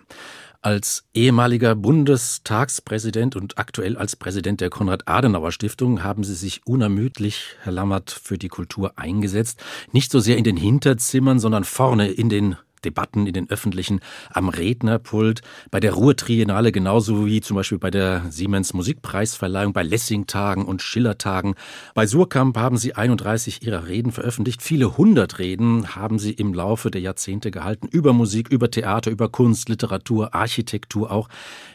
Als 0.62 1.06
ehemaliger 1.14 1.76
Bundestagspräsident 1.76 3.38
und 3.38 3.58
aktuell 3.58 3.96
als 3.96 4.18
Präsident 4.18 4.60
der 4.60 4.70
Konrad-Adenauer-Stiftung 4.70 6.04
haben 6.04 6.26
Sie 6.26 6.36
sich 6.36 6.68
unermüdlich, 6.68 7.56
Herr 7.62 7.72
Lammert, 7.72 8.12
für 8.12 8.38
die 8.38 8.50
Kultur 8.50 8.92
eingesetzt. 8.98 9.64
Nicht 9.94 10.12
so 10.12 10.20
sehr 10.20 10.36
in 10.36 10.44
den 10.44 10.58
Hinterzimmern, 10.58 11.40
sondern 11.40 11.64
vorne 11.64 12.12
in 12.12 12.28
den 12.28 12.58
Debatten, 12.86 13.28
in 13.28 13.34
den 13.34 13.50
öffentlichen, 13.50 14.00
am 14.32 14.50
Rednerpult, 14.50 15.42
bei 15.72 15.80
der 15.80 15.94
Ruhr-Triennale 15.94 16.72
genauso 16.72 17.26
wie 17.26 17.42
zum 17.42 17.56
Beispiel 17.56 17.80
bei 17.80 17.92
der 17.92 18.24
Siemens 18.30 18.74
Musikpreisverleihung, 18.74 19.74
bei 19.74 19.84
Lessing-Tagen 19.84 20.66
und 20.66 20.82
Schiller-Tagen. 20.82 21.56
Bei 21.94 22.06
Surkamp 22.06 22.58
haben 22.58 22.78
Sie 22.78 22.96
31 22.96 23.64
Ihrer 23.64 23.88
Reden 23.88 24.12
veröffentlicht. 24.12 24.62
Viele 24.62 24.98
hundert 24.98 25.40
Reden 25.40 25.96
haben 25.96 26.20
Sie 26.20 26.32
im 26.32 26.54
Laufe 26.54 26.92
der 26.92 27.02
Jahrzehnte 27.02 27.52
gehalten. 27.52 27.88
Über 27.88 28.14
Musik, 28.14 28.50
über 28.50 28.70
Theater, 28.70 29.12
über 29.12 29.30
Kunst, 29.30 29.70
Literatur, 29.70 30.34
Architektur 30.34 31.12
auch. 31.12 31.30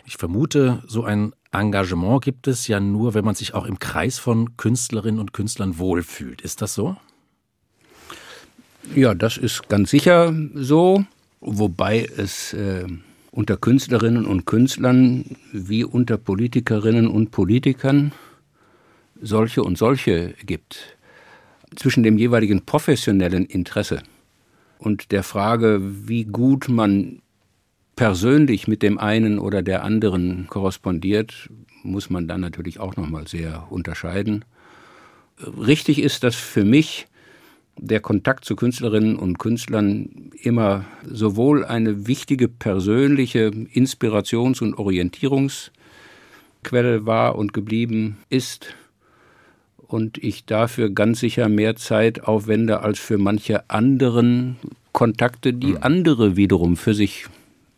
Ich 0.05 0.17
vermute, 0.17 0.83
so 0.87 1.05
ein 1.05 1.33
Engagement 1.51 2.23
gibt 2.23 2.47
es 2.47 2.69
ja 2.69 2.79
nur, 2.79 3.15
wenn 3.15 3.25
man 3.25 3.35
sich 3.35 3.55
auch 3.55 3.65
im 3.65 3.79
Kreis 3.79 4.19
von 4.19 4.57
Künstlerinnen 4.57 5.21
und 5.21 5.33
Künstlern 5.33 5.79
wohlfühlt. 5.79 6.43
Ist 6.43 6.61
das 6.61 6.75
so? 6.75 6.97
Ja, 8.95 9.15
das 9.15 9.37
ist 9.37 9.69
ganz 9.69 9.91
sicher 9.91 10.35
so, 10.55 11.05
wobei 11.41 12.09
es 12.17 12.53
äh, 12.55 12.87
unter 13.31 13.57
Künstlerinnen 13.57 14.27
und 14.27 14.47
Künstlern 14.47 15.25
wie 15.53 15.85
unter 15.85 16.17
Politikerinnen 16.17 17.07
und 17.07 17.31
Politikern 17.31 18.13
solche 19.21 19.63
und 19.63 19.79
solche 19.79 20.35
gibt. 20.47 20.97
zwischen 21.77 22.03
dem 22.03 22.19
jeweiligen 22.19 22.65
professionellen 22.65 23.45
Interesse 23.45 24.03
und 24.79 25.13
der 25.13 25.23
Frage, 25.23 25.81
wie 25.83 26.25
gut 26.25 26.69
man 26.69 27.21
persönlich 27.97 28.69
mit 28.69 28.83
dem 28.83 28.99
einen 28.99 29.39
oder 29.39 29.63
der 29.63 29.85
anderen 29.85 30.47
korrespondiert, 30.47 31.51
muss 31.83 32.11
man 32.11 32.29
dann 32.29 32.41
natürlich 32.41 32.79
auch 32.79 32.97
noch 32.97 33.09
mal 33.09 33.27
sehr 33.27 33.67
unterscheiden. 33.71 34.45
Richtig 35.41 36.01
ist, 36.01 36.23
dass 36.23 36.37
für 36.37 36.65
mich 36.65 37.08
der 37.79 38.01
Kontakt 38.01 38.45
zu 38.45 38.57
Künstlerinnen 38.57 39.17
und 39.17 39.39
Künstlern 39.39 40.33
immer 40.43 40.85
sowohl 41.05 41.65
eine 41.65 42.07
wichtige 42.07 42.49
persönliche 42.49 43.49
Inspirations- 43.49 44.61
und 44.61 44.75
Orientierungsquelle 44.75 47.07
war 47.07 47.37
und 47.37 47.53
geblieben 47.53 48.19
ist 48.29 48.75
und 49.87 50.19
ich 50.19 50.45
dafür 50.45 50.91
ganz 50.91 51.21
sicher 51.21 51.49
mehr 51.49 51.77
Zeit 51.77 52.25
aufwende 52.25 52.81
als 52.81 52.99
für 52.99 53.19
manche 53.19 53.69
anderen 53.71 54.57
Kontakte, 54.93 55.53
die 55.53 55.75
hm. 55.75 55.83
andere 55.83 56.37
wiederum 56.37 56.77
für 56.77 56.95
sich 56.95 57.27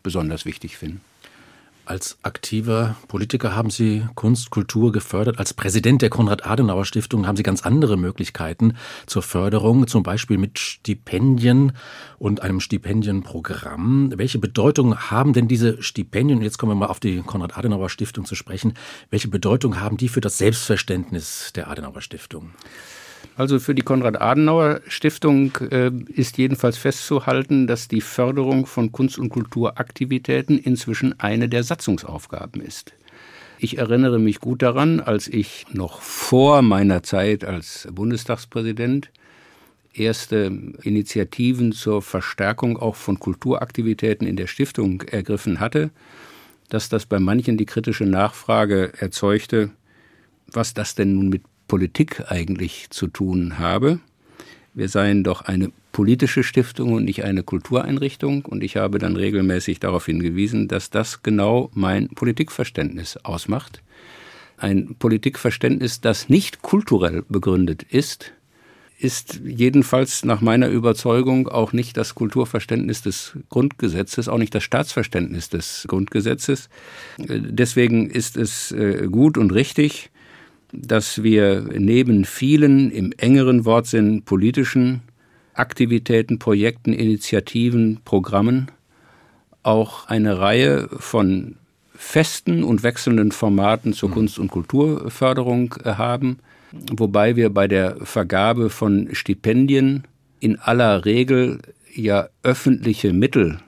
besonders 0.03 0.45
wichtig 0.45 0.77
finden. 0.77 1.01
Als 1.91 2.19
aktiver 2.23 2.95
Politiker 3.09 3.57
haben 3.57 3.69
Sie 3.69 4.07
Kunst, 4.15 4.51
Kultur 4.51 4.93
gefördert. 4.93 5.41
Als 5.41 5.55
Präsident 5.55 6.03
der 6.03 6.09
Konrad-Adenauer-Stiftung 6.09 7.27
haben 7.27 7.35
Sie 7.35 7.43
ganz 7.43 7.63
andere 7.63 7.97
Möglichkeiten 7.97 8.77
zur 9.07 9.23
Förderung, 9.23 9.89
zum 9.89 10.05
Beispiel 10.05 10.39
mit 10.39 10.61
Stipendien 10.61 11.73
und 12.21 12.43
einem 12.43 12.61
Stipendienprogramm. 12.61 14.13
Welche 14.15 14.39
Bedeutung 14.39 14.99
haben 15.11 15.33
denn 15.33 15.49
diese 15.49 15.83
Stipendien, 15.83 16.43
jetzt 16.43 16.59
kommen 16.59 16.71
wir 16.71 16.77
mal 16.77 16.87
auf 16.87 17.01
die 17.01 17.23
Konrad-Adenauer-Stiftung 17.23 18.25
zu 18.25 18.37
sprechen, 18.37 18.75
welche 19.11 19.27
Bedeutung 19.27 19.81
haben 19.81 19.97
die 19.97 20.09
für 20.09 20.21
das 20.21 20.39
Selbstverständnis 20.39 21.51
der 21.57 21.67
Adenauer-Stiftung? 21.73 22.53
Also 23.37 23.59
für 23.59 23.75
die 23.75 23.83
Konrad-Adenauer-Stiftung 23.83 25.53
äh, 25.71 25.91
ist 26.09 26.39
jedenfalls 26.39 26.77
festzuhalten, 26.77 27.67
dass 27.67 27.89
die 27.89 28.01
Förderung 28.01 28.67
von 28.67 28.93
Kunst- 28.93 29.19
und 29.19 29.31
Kulturaktivitäten 29.31 30.59
inzwischen 30.59 31.19
eine 31.21 31.49
der 31.49 31.63
Satzungsaufgaben 31.63 32.61
ist. 32.61 32.93
Ich 33.59 33.79
erinnere 33.79 34.19
mich 34.19 34.41
gut 34.41 34.63
daran, 34.63 35.01
als 35.01 35.29
ich 35.29 35.67
noch 35.73 36.01
vor 36.01 36.63
meiner 36.63 37.03
Zeit 37.03 37.45
als 37.45 37.89
Bundestagspräsident 37.93 39.11
erste 39.93 40.53
Initiativen 40.83 41.73
zur 41.73 42.01
Verstärkung 42.01 42.79
auch 42.79 42.97
von 42.97 43.19
Kulturaktivitäten 43.19 44.27
in 44.27 44.37
der 44.37 44.47
Stiftung 44.47 45.03
ergriffen 45.03 45.61
hatte, 45.61 45.91
dass 46.69 46.89
das 46.89 47.07
bei 47.07 47.19
manchen 47.19 47.59
die 47.59 47.67
kritische 47.67 48.05
Nachfrage 48.05 48.93
erzeugte, 48.99 49.71
was 50.47 50.75
das 50.75 50.95
denn 50.95 51.15
nun 51.15 51.29
mit 51.29 51.43
Politik 51.71 52.25
eigentlich 52.27 52.91
zu 52.91 53.07
tun 53.07 53.61
habe. 53.61 54.01
Wir 54.75 54.89
seien 54.89 55.23
doch 55.23 55.43
eine 55.43 55.71
politische 55.93 56.43
Stiftung 56.43 56.95
und 56.95 57.05
nicht 57.05 57.23
eine 57.23 57.45
Kultureinrichtung. 57.45 58.45
Und 58.45 58.65
ich 58.65 58.77
habe 58.77 58.99
dann 58.99 59.15
regelmäßig 59.15 59.79
darauf 59.79 60.07
hingewiesen, 60.07 60.67
dass 60.67 60.91
das 60.91 61.23
genau 61.23 61.71
mein 61.73 62.09
Politikverständnis 62.09 63.19
ausmacht. 63.19 63.85
Ein 64.57 64.97
Politikverständnis, 64.99 66.01
das 66.01 66.29
nicht 66.29 66.61
kulturell 66.63 67.23
begründet 67.29 67.85
ist, 67.85 68.33
ist 68.99 69.41
jedenfalls 69.45 70.25
nach 70.25 70.41
meiner 70.41 70.67
Überzeugung 70.67 71.47
auch 71.47 71.73
nicht 71.73 71.97
das 71.97 72.17
Kulturverständnis 72.17 73.03
des 73.03 73.39
Grundgesetzes, 73.49 74.29
auch 74.29 74.39
nicht 74.39 74.57
das 74.57 74.65
Staatsverständnis 74.65 75.51
des 75.51 75.85
Grundgesetzes. 75.87 76.69
Deswegen 77.17 78.11
ist 78.11 78.37
es 78.37 78.73
äh, 78.73 79.07
gut 79.09 79.39
und 79.39 79.53
richtig, 79.53 80.11
dass 80.73 81.23
wir 81.23 81.65
neben 81.77 82.25
vielen 82.25 82.91
im 82.91 83.13
engeren 83.13 83.65
Wortsinn 83.65 84.23
politischen 84.23 85.03
Aktivitäten, 85.55 86.39
Projekten, 86.39 86.93
Initiativen, 86.93 88.01
Programmen 88.05 88.71
auch 89.63 90.07
eine 90.09 90.39
Reihe 90.39 90.89
von 90.99 91.57
festen 91.95 92.65
und 92.65 92.83
wechselnden 92.83 93.31
Formaten 93.31 93.93
zur 93.93 94.09
mhm. 94.09 94.15
Kunst- 94.15 94.39
und 94.39 94.51
Kulturförderung 94.51 95.75
haben, 95.85 96.39
wobei 96.93 97.37
wir 97.37 97.51
bei 97.51 97.69
der 97.69 97.97
Vergabe 98.05 98.71
von 98.71 99.09
Stipendien 99.13 100.05
in 100.41 100.59
aller 100.59 101.05
Regel 101.05 101.59
ja 101.95 102.29
öffentliche 102.43 103.13
Mittel 103.13 103.59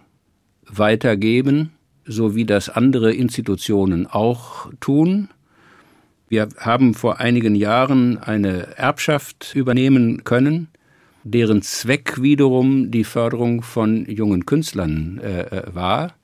weitergeben, 0.67 1.73
so 2.07 2.35
wie 2.35 2.47
das 2.47 2.71
andere 2.71 3.13
Institutionen 3.13 4.07
auch 4.07 4.71
tun. 4.81 5.29
Wir 6.33 6.49
haben 6.57 6.95
vor 6.95 7.21
einigen 7.21 7.55
Jahren 7.55 8.17
eine 8.17 8.79
Erbschaft 8.79 9.55
übernehmen 9.55 10.25
können, 10.25 10.69
deren 11.25 11.61
Zweck 11.61 12.23
wiederum 12.23 12.91
die 12.91 13.05
Förderung 13.05 13.61
von 13.61 14.07
jungen 14.07 14.47
Künstlern 14.47 15.21
äh, 15.23 15.43
äh, 15.43 15.75
war. 15.75 16.15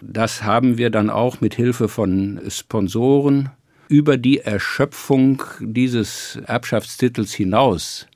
Das 0.00 0.42
haben 0.42 0.76
wir 0.76 0.90
dann 0.90 1.08
auch 1.08 1.40
mit 1.40 1.54
Hilfe 1.54 1.88
von 1.88 2.40
Sponsoren 2.48 3.50
über 3.86 4.16
die 4.16 4.40
Erschöpfung 4.40 5.40
dieses 5.60 6.40
Erbschaftstitels 6.46 7.32
hinaus 7.32 8.08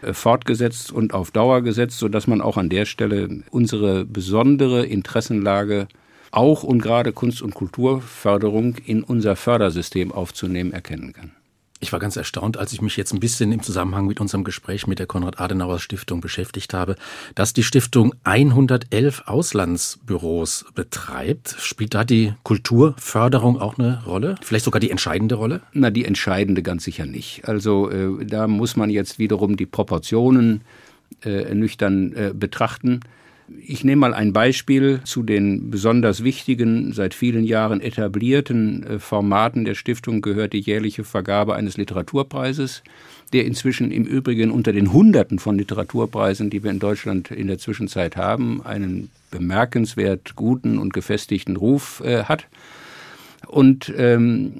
äh, 0.00 0.14
fortgesetzt 0.14 0.92
und 0.92 1.12
auf 1.12 1.30
Dauer 1.30 1.60
gesetzt, 1.60 1.98
sodass 1.98 2.26
man 2.26 2.40
auch 2.40 2.56
an 2.56 2.70
der 2.70 2.86
Stelle 2.86 3.42
unsere 3.50 4.06
besondere 4.06 4.86
Interessenlage 4.86 5.88
auch 6.30 6.62
und 6.62 6.82
gerade 6.82 7.12
Kunst- 7.12 7.42
und 7.42 7.54
Kulturförderung 7.54 8.76
in 8.84 9.02
unser 9.02 9.36
Fördersystem 9.36 10.12
aufzunehmen 10.12 10.72
erkennen 10.72 11.12
kann. 11.12 11.32
Ich 11.78 11.92
war 11.92 12.00
ganz 12.00 12.16
erstaunt, 12.16 12.56
als 12.56 12.72
ich 12.72 12.80
mich 12.80 12.96
jetzt 12.96 13.12
ein 13.12 13.20
bisschen 13.20 13.52
im 13.52 13.62
Zusammenhang 13.62 14.06
mit 14.06 14.18
unserem 14.18 14.44
Gespräch 14.44 14.86
mit 14.86 14.98
der 14.98 15.06
Konrad-Adenauer-Stiftung 15.06 16.22
beschäftigt 16.22 16.72
habe, 16.72 16.96
dass 17.34 17.52
die 17.52 17.62
Stiftung 17.62 18.14
111 18.24 19.24
Auslandsbüros 19.26 20.64
betreibt. 20.74 21.54
Spielt 21.58 21.94
da 21.94 22.04
die 22.04 22.32
Kulturförderung 22.44 23.60
auch 23.60 23.78
eine 23.78 24.02
Rolle? 24.04 24.36
Vielleicht 24.40 24.64
sogar 24.64 24.80
die 24.80 24.90
entscheidende 24.90 25.34
Rolle? 25.34 25.60
Na, 25.74 25.90
die 25.90 26.06
entscheidende 26.06 26.62
ganz 26.62 26.84
sicher 26.84 27.04
nicht. 27.04 27.46
Also 27.46 27.90
äh, 27.90 28.24
da 28.24 28.48
muss 28.48 28.76
man 28.76 28.88
jetzt 28.88 29.18
wiederum 29.18 29.58
die 29.58 29.66
Proportionen 29.66 30.62
äh, 31.24 31.54
nüchtern 31.54 32.12
äh, 32.14 32.32
betrachten. 32.34 33.00
Ich 33.64 33.84
nehme 33.84 34.00
mal 34.00 34.14
ein 34.14 34.32
Beispiel 34.32 35.00
zu 35.04 35.22
den 35.22 35.70
besonders 35.70 36.24
wichtigen, 36.24 36.92
seit 36.92 37.14
vielen 37.14 37.44
Jahren 37.44 37.80
etablierten 37.80 38.82
äh, 38.82 38.98
Formaten 38.98 39.64
der 39.64 39.74
Stiftung 39.74 40.20
gehört 40.20 40.52
die 40.52 40.60
jährliche 40.60 41.04
Vergabe 41.04 41.54
eines 41.54 41.76
Literaturpreises, 41.76 42.82
der 43.32 43.44
inzwischen 43.44 43.92
im 43.92 44.04
Übrigen 44.04 44.50
unter 44.50 44.72
den 44.72 44.92
Hunderten 44.92 45.38
von 45.38 45.58
Literaturpreisen, 45.58 46.50
die 46.50 46.64
wir 46.64 46.72
in 46.72 46.80
Deutschland 46.80 47.30
in 47.30 47.46
der 47.46 47.58
Zwischenzeit 47.58 48.16
haben, 48.16 48.62
einen 48.64 49.10
bemerkenswert 49.30 50.34
guten 50.34 50.78
und 50.78 50.92
gefestigten 50.92 51.56
Ruf 51.56 52.02
äh, 52.04 52.24
hat. 52.24 52.46
Und 53.46 53.92
ähm, 53.96 54.54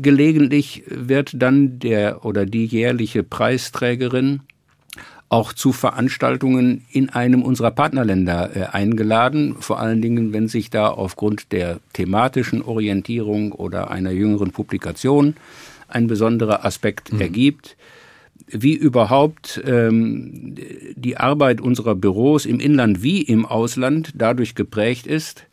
gelegentlich 0.00 0.84
wird 0.86 1.32
dann 1.34 1.78
der 1.78 2.24
oder 2.24 2.46
die 2.46 2.64
jährliche 2.64 3.22
Preisträgerin 3.22 4.40
auch 5.34 5.52
zu 5.52 5.72
Veranstaltungen 5.72 6.84
in 6.92 7.08
einem 7.10 7.42
unserer 7.42 7.72
Partnerländer 7.72 8.54
äh, 8.54 8.64
eingeladen, 8.66 9.56
vor 9.58 9.80
allen 9.80 10.00
Dingen, 10.00 10.32
wenn 10.32 10.46
sich 10.46 10.70
da 10.70 10.86
aufgrund 10.86 11.50
der 11.50 11.80
thematischen 11.92 12.62
Orientierung 12.62 13.50
oder 13.50 13.90
einer 13.90 14.12
jüngeren 14.12 14.52
Publikation 14.52 15.34
ein 15.88 16.06
besonderer 16.06 16.64
Aspekt 16.64 17.12
mhm. 17.12 17.20
ergibt. 17.20 17.76
Wie 18.46 18.74
überhaupt 18.74 19.60
ähm, 19.66 20.54
die 20.94 21.16
Arbeit 21.16 21.60
unserer 21.60 21.96
Büros 21.96 22.46
im 22.46 22.60
Inland 22.60 23.02
wie 23.02 23.20
im 23.20 23.44
Ausland 23.44 24.12
dadurch 24.14 24.54
geprägt 24.54 25.08
ist, 25.08 25.46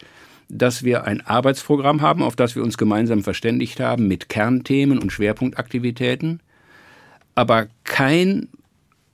dass 0.48 0.84
wir 0.84 1.06
ein 1.06 1.22
Arbeitsprogramm 1.22 2.02
haben, 2.02 2.22
auf 2.22 2.36
das 2.36 2.56
wir 2.56 2.62
uns 2.62 2.78
gemeinsam 2.78 3.24
verständigt 3.24 3.80
haben, 3.80 4.08
mit 4.08 4.30
Kernthemen 4.30 5.00
und 5.00 5.12
Schwerpunktaktivitäten, 5.12 6.40
aber 7.34 7.66
kein 7.84 8.48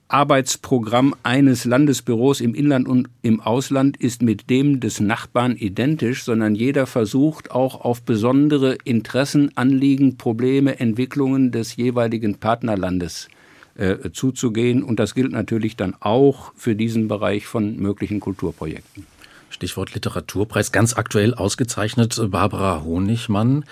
Arbeitsprogramm 0.08 1.14
eines 1.22 1.66
Landesbüros 1.66 2.40
im 2.40 2.54
Inland 2.54 2.88
und 2.88 3.08
im 3.20 3.40
Ausland 3.40 3.98
ist 3.98 4.22
mit 4.22 4.48
dem 4.48 4.80
des 4.80 5.00
Nachbarn 5.00 5.54
identisch, 5.54 6.24
sondern 6.24 6.54
jeder 6.54 6.86
versucht 6.86 7.50
auch 7.50 7.82
auf 7.82 8.02
besondere 8.02 8.78
Interessen, 8.84 9.52
Anliegen, 9.54 10.16
Probleme, 10.16 10.80
Entwicklungen 10.80 11.52
des 11.52 11.76
jeweiligen 11.76 12.36
Partnerlandes 12.36 13.28
äh, 13.74 14.10
zuzugehen. 14.10 14.82
Und 14.82 14.98
das 14.98 15.14
gilt 15.14 15.32
natürlich 15.32 15.76
dann 15.76 15.94
auch 16.00 16.52
für 16.56 16.74
diesen 16.74 17.06
Bereich 17.06 17.46
von 17.46 17.76
möglichen 17.76 18.18
Kulturprojekten. 18.18 19.17
Stichwort 19.50 19.94
Literaturpreis, 19.94 20.72
ganz 20.72 20.96
aktuell 20.96 21.34
ausgezeichnet, 21.34 22.20
Barbara 22.30 22.82
Honigmann. 22.84 23.64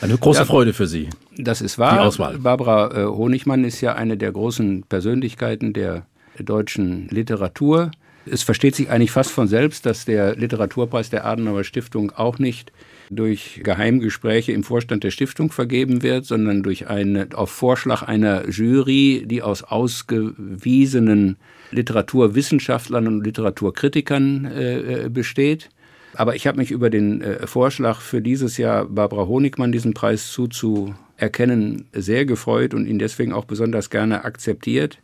Eine 0.00 0.18
große 0.18 0.40
ja, 0.40 0.44
Freude 0.44 0.72
für 0.72 0.86
Sie. 0.86 1.08
Das 1.36 1.60
ist 1.60 1.78
wahr. 1.78 1.94
Die 1.94 2.00
Auswahl. 2.00 2.38
Barbara 2.38 3.02
äh, 3.02 3.06
Honigmann 3.06 3.64
ist 3.64 3.80
ja 3.80 3.94
eine 3.94 4.16
der 4.16 4.32
großen 4.32 4.84
Persönlichkeiten 4.88 5.72
der 5.72 6.06
deutschen 6.38 7.08
Literatur. 7.08 7.90
Es 8.26 8.42
versteht 8.42 8.74
sich 8.74 8.90
eigentlich 8.90 9.10
fast 9.10 9.30
von 9.30 9.48
selbst, 9.48 9.84
dass 9.86 10.04
der 10.04 10.34
Literaturpreis 10.34 11.10
der 11.10 11.26
Adenauer 11.26 11.62
Stiftung 11.62 12.10
auch 12.10 12.38
nicht 12.38 12.72
durch 13.10 13.60
Geheimgespräche 13.62 14.52
im 14.52 14.64
Vorstand 14.64 15.04
der 15.04 15.10
Stiftung 15.10 15.52
vergeben 15.52 16.02
wird, 16.02 16.24
sondern 16.24 16.62
durch 16.62 16.88
eine, 16.88 17.28
auf 17.34 17.50
Vorschlag 17.50 18.02
einer 18.02 18.48
Jury, 18.48 19.24
die 19.26 19.42
aus 19.42 19.62
ausgewiesenen 19.62 21.36
Literaturwissenschaftlern 21.70 23.06
und 23.06 23.24
Literaturkritikern 23.24 24.44
äh, 24.44 25.08
besteht. 25.10 25.70
Aber 26.16 26.36
ich 26.36 26.46
habe 26.46 26.58
mich 26.58 26.70
über 26.70 26.90
den 26.90 27.20
äh, 27.20 27.46
Vorschlag 27.46 28.00
für 28.00 28.22
dieses 28.22 28.56
Jahr 28.56 28.86
Barbara 28.86 29.26
Honigmann 29.26 29.72
diesen 29.72 29.94
Preis 29.94 30.30
zuzuerkennen 30.30 31.86
sehr 31.92 32.24
gefreut 32.24 32.72
und 32.74 32.86
ihn 32.86 32.98
deswegen 32.98 33.32
auch 33.32 33.44
besonders 33.44 33.90
gerne 33.90 34.24
akzeptiert, 34.24 34.98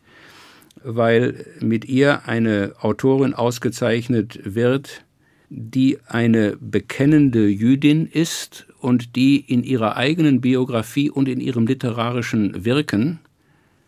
weil 0.83 1.45
mit 1.59 1.85
ihr 1.85 2.27
eine 2.27 2.73
Autorin 2.79 3.33
ausgezeichnet 3.33 4.39
wird, 4.43 5.03
die 5.49 5.97
eine 6.07 6.55
bekennende 6.61 7.47
Jüdin 7.47 8.07
ist 8.07 8.67
und 8.79 9.17
die 9.17 9.37
in 9.37 9.63
ihrer 9.63 9.97
eigenen 9.97 10.39
Biografie 10.39 11.09
und 11.09 11.27
in 11.27 11.41
ihrem 11.41 11.67
literarischen 11.67 12.63
Wirken 12.63 13.19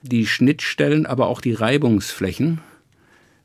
die 0.03 0.27
Schnittstellen, 0.27 1.05
aber 1.05 1.27
auch 1.27 1.41
die 1.41 1.53
Reibungsflächen 1.53 2.59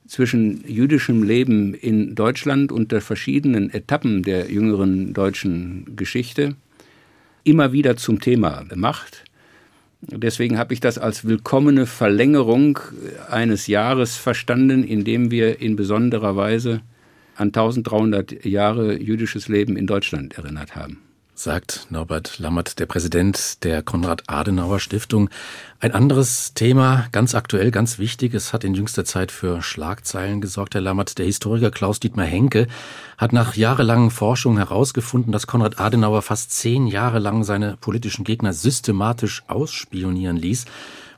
zwischen 0.06 0.64
jüdischem 0.66 1.22
Leben 1.22 1.74
in 1.74 2.14
Deutschland 2.14 2.72
und 2.72 2.92
der 2.92 3.00
verschiedenen 3.00 3.70
Etappen 3.70 4.22
der 4.22 4.50
jüngeren 4.50 5.14
deutschen 5.14 5.96
Geschichte 5.96 6.56
immer 7.44 7.72
wieder 7.72 7.96
zum 7.96 8.20
Thema 8.20 8.64
macht. 8.74 9.24
Deswegen 10.00 10.58
habe 10.58 10.74
ich 10.74 10.80
das 10.80 10.98
als 10.98 11.24
willkommene 11.24 11.86
Verlängerung 11.86 12.78
eines 13.30 13.66
Jahres 13.66 14.16
verstanden, 14.16 14.84
in 14.84 15.04
dem 15.04 15.30
wir 15.30 15.60
in 15.60 15.76
besonderer 15.76 16.36
Weise 16.36 16.80
an 17.36 17.48
1300 17.48 18.44
Jahre 18.44 18.98
jüdisches 18.98 19.48
Leben 19.48 19.76
in 19.76 19.86
Deutschland 19.86 20.36
erinnert 20.38 20.74
haben 20.74 21.07
sagt 21.38 21.86
Norbert 21.90 22.38
Lammert, 22.38 22.80
der 22.80 22.86
Präsident 22.86 23.62
der 23.62 23.82
Konrad-Adenauer-Stiftung. 23.82 25.30
Ein 25.78 25.92
anderes 25.92 26.52
Thema, 26.54 27.06
ganz 27.12 27.36
aktuell, 27.36 27.70
ganz 27.70 28.00
wichtig, 28.00 28.34
es 28.34 28.52
hat 28.52 28.64
in 28.64 28.74
jüngster 28.74 29.04
Zeit 29.04 29.30
für 29.30 29.62
Schlagzeilen 29.62 30.40
gesorgt, 30.40 30.74
Herr 30.74 30.80
Lammert. 30.80 31.16
Der 31.18 31.26
Historiker 31.26 31.70
Klaus-Dietmar 31.70 32.26
Henke 32.26 32.66
hat 33.16 33.32
nach 33.32 33.54
jahrelangen 33.54 34.10
Forschungen 34.10 34.58
herausgefunden, 34.58 35.30
dass 35.30 35.46
Konrad 35.46 35.78
Adenauer 35.78 36.22
fast 36.22 36.50
zehn 36.50 36.88
Jahre 36.88 37.20
lang 37.20 37.44
seine 37.44 37.76
politischen 37.76 38.24
Gegner 38.24 38.52
systematisch 38.52 39.44
ausspionieren 39.46 40.36
ließ. 40.36 40.64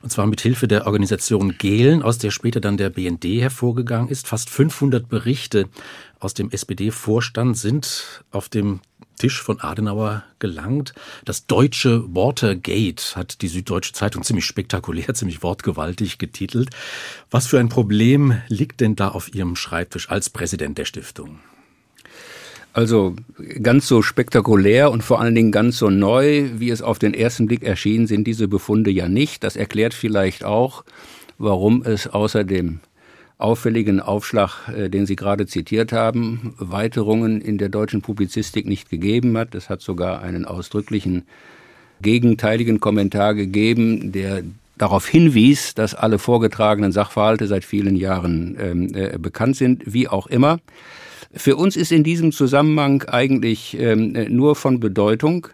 Und 0.03 0.11
zwar 0.11 0.27
mit 0.27 0.41
Hilfe 0.41 0.67
der 0.67 0.85
Organisation 0.85 1.57
Gehlen, 1.57 2.03
aus 2.03 2.17
der 2.17 2.31
später 2.31 2.59
dann 2.59 2.77
der 2.77 2.89
BND 2.89 3.23
hervorgegangen 3.41 4.09
ist. 4.09 4.27
Fast 4.27 4.49
500 4.49 5.07
Berichte 5.09 5.67
aus 6.19 6.33
dem 6.33 6.51
SPD-Vorstand 6.51 7.57
sind 7.57 8.23
auf 8.31 8.49
dem 8.49 8.81
Tisch 9.21 9.39
von 9.39 9.59
Adenauer 9.59 10.23
gelangt. 10.39 10.95
Das 11.25 11.45
deutsche 11.45 12.03
Watergate 12.15 13.15
hat 13.15 13.43
die 13.43 13.49
Süddeutsche 13.49 13.93
Zeitung 13.93 14.23
ziemlich 14.23 14.45
spektakulär, 14.45 15.13
ziemlich 15.13 15.43
wortgewaltig 15.43 16.17
getitelt. 16.17 16.71
Was 17.29 17.45
für 17.45 17.59
ein 17.59 17.69
Problem 17.69 18.41
liegt 18.47 18.81
denn 18.81 18.95
da 18.95 19.09
auf 19.09 19.31
Ihrem 19.35 19.55
Schreibtisch 19.55 20.09
als 20.09 20.31
Präsident 20.31 20.79
der 20.79 20.85
Stiftung? 20.85 21.37
Also 22.73 23.15
ganz 23.61 23.87
so 23.87 24.01
spektakulär 24.01 24.89
und 24.89 25.03
vor 25.03 25.21
allen 25.21 25.35
Dingen 25.35 25.51
ganz 25.51 25.77
so 25.77 25.91
neu, 25.91 26.49
wie 26.55 26.71
es 26.71 26.81
auf 26.81 26.97
den 26.97 27.13
ersten 27.13 27.45
Blick 27.45 27.61
erschien, 27.61 28.07
sind 28.07 28.25
diese 28.25 28.47
Befunde 28.47 28.89
ja 28.89 29.07
nicht. 29.07 29.43
Das 29.43 29.55
erklärt 29.55 29.93
vielleicht 29.93 30.43
auch, 30.43 30.83
warum 31.37 31.83
es 31.83 32.07
außerdem 32.07 32.79
auffälligen 33.41 33.99
Aufschlag, 33.99 34.69
äh, 34.69 34.89
den 34.89 35.05
Sie 35.05 35.15
gerade 35.15 35.45
zitiert 35.45 35.91
haben, 35.91 36.53
Weiterungen 36.57 37.41
in 37.41 37.57
der 37.57 37.69
deutschen 37.69 38.01
Publizistik 38.01 38.67
nicht 38.67 38.89
gegeben 38.89 39.37
hat. 39.37 39.55
Es 39.55 39.69
hat 39.69 39.81
sogar 39.81 40.21
einen 40.21 40.45
ausdrücklichen 40.45 41.23
gegenteiligen 42.01 42.79
Kommentar 42.79 43.33
gegeben, 43.33 44.11
der 44.11 44.43
darauf 44.77 45.07
hinwies, 45.07 45.75
dass 45.75 45.93
alle 45.93 46.17
vorgetragenen 46.17 46.91
Sachverhalte 46.91 47.47
seit 47.47 47.63
vielen 47.63 47.95
Jahren 47.95 48.57
ähm, 48.59 48.95
äh, 48.95 49.17
bekannt 49.17 49.55
sind, 49.55 49.83
wie 49.85 50.07
auch 50.07 50.27
immer. 50.27 50.59
Für 51.33 51.55
uns 51.55 51.77
ist 51.77 51.91
in 51.91 52.03
diesem 52.03 52.31
Zusammenhang 52.31 53.03
eigentlich 53.03 53.77
ähm, 53.79 54.13
nur 54.29 54.55
von 54.55 54.79
Bedeutung, 54.79 55.47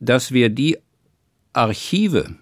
dass 0.00 0.32
wir 0.32 0.48
die 0.48 0.78
Archive 1.52 2.34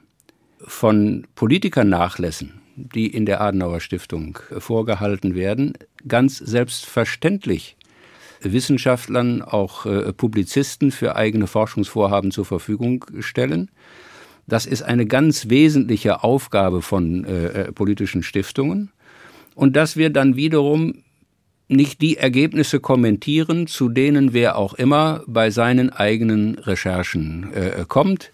von 0.61 1.27
Politikernachlässen, 1.35 2.60
die 2.95 3.07
in 3.07 3.27
der 3.27 3.41
Adenauer 3.41 3.81
Stiftung 3.81 4.39
vorgehalten 4.59 5.35
werden, 5.35 5.75
ganz 6.07 6.39
selbstverständlich 6.39 7.77
Wissenschaftlern, 8.43 9.43
auch 9.43 9.87
äh, 9.87 10.13
Publizisten 10.13 10.91
für 10.91 11.17
eigene 11.17 11.47
Forschungsvorhaben 11.47 12.31
zur 12.31 12.45
Verfügung 12.45 13.05
stellen. 13.21 13.71
Das 14.47 14.67
ist 14.67 14.83
eine 14.83 15.07
ganz 15.07 15.49
wesentliche 15.49 16.25
Aufgabe 16.25 16.83
von 16.83 17.25
äh, 17.25 17.47
äh 17.47 17.73
politischen 17.73 18.23
Stiftungen. 18.23 18.91
Und 19.55 19.77
dass 19.77 19.97
wir 19.97 20.11
dann 20.11 20.37
wiederum 20.37 21.03
nicht 21.69 22.01
die 22.01 22.17
Ergebnisse 22.17 22.81
kommentieren, 22.81 23.67
zu 23.67 23.89
denen 23.89 24.33
wer 24.33 24.57
auch 24.57 24.75
immer 24.75 25.23
bei 25.27 25.51
seinen 25.51 25.91
eigenen 25.91 26.59
Recherchen 26.59 27.53
äh, 27.53 27.85
kommt. 27.87 28.33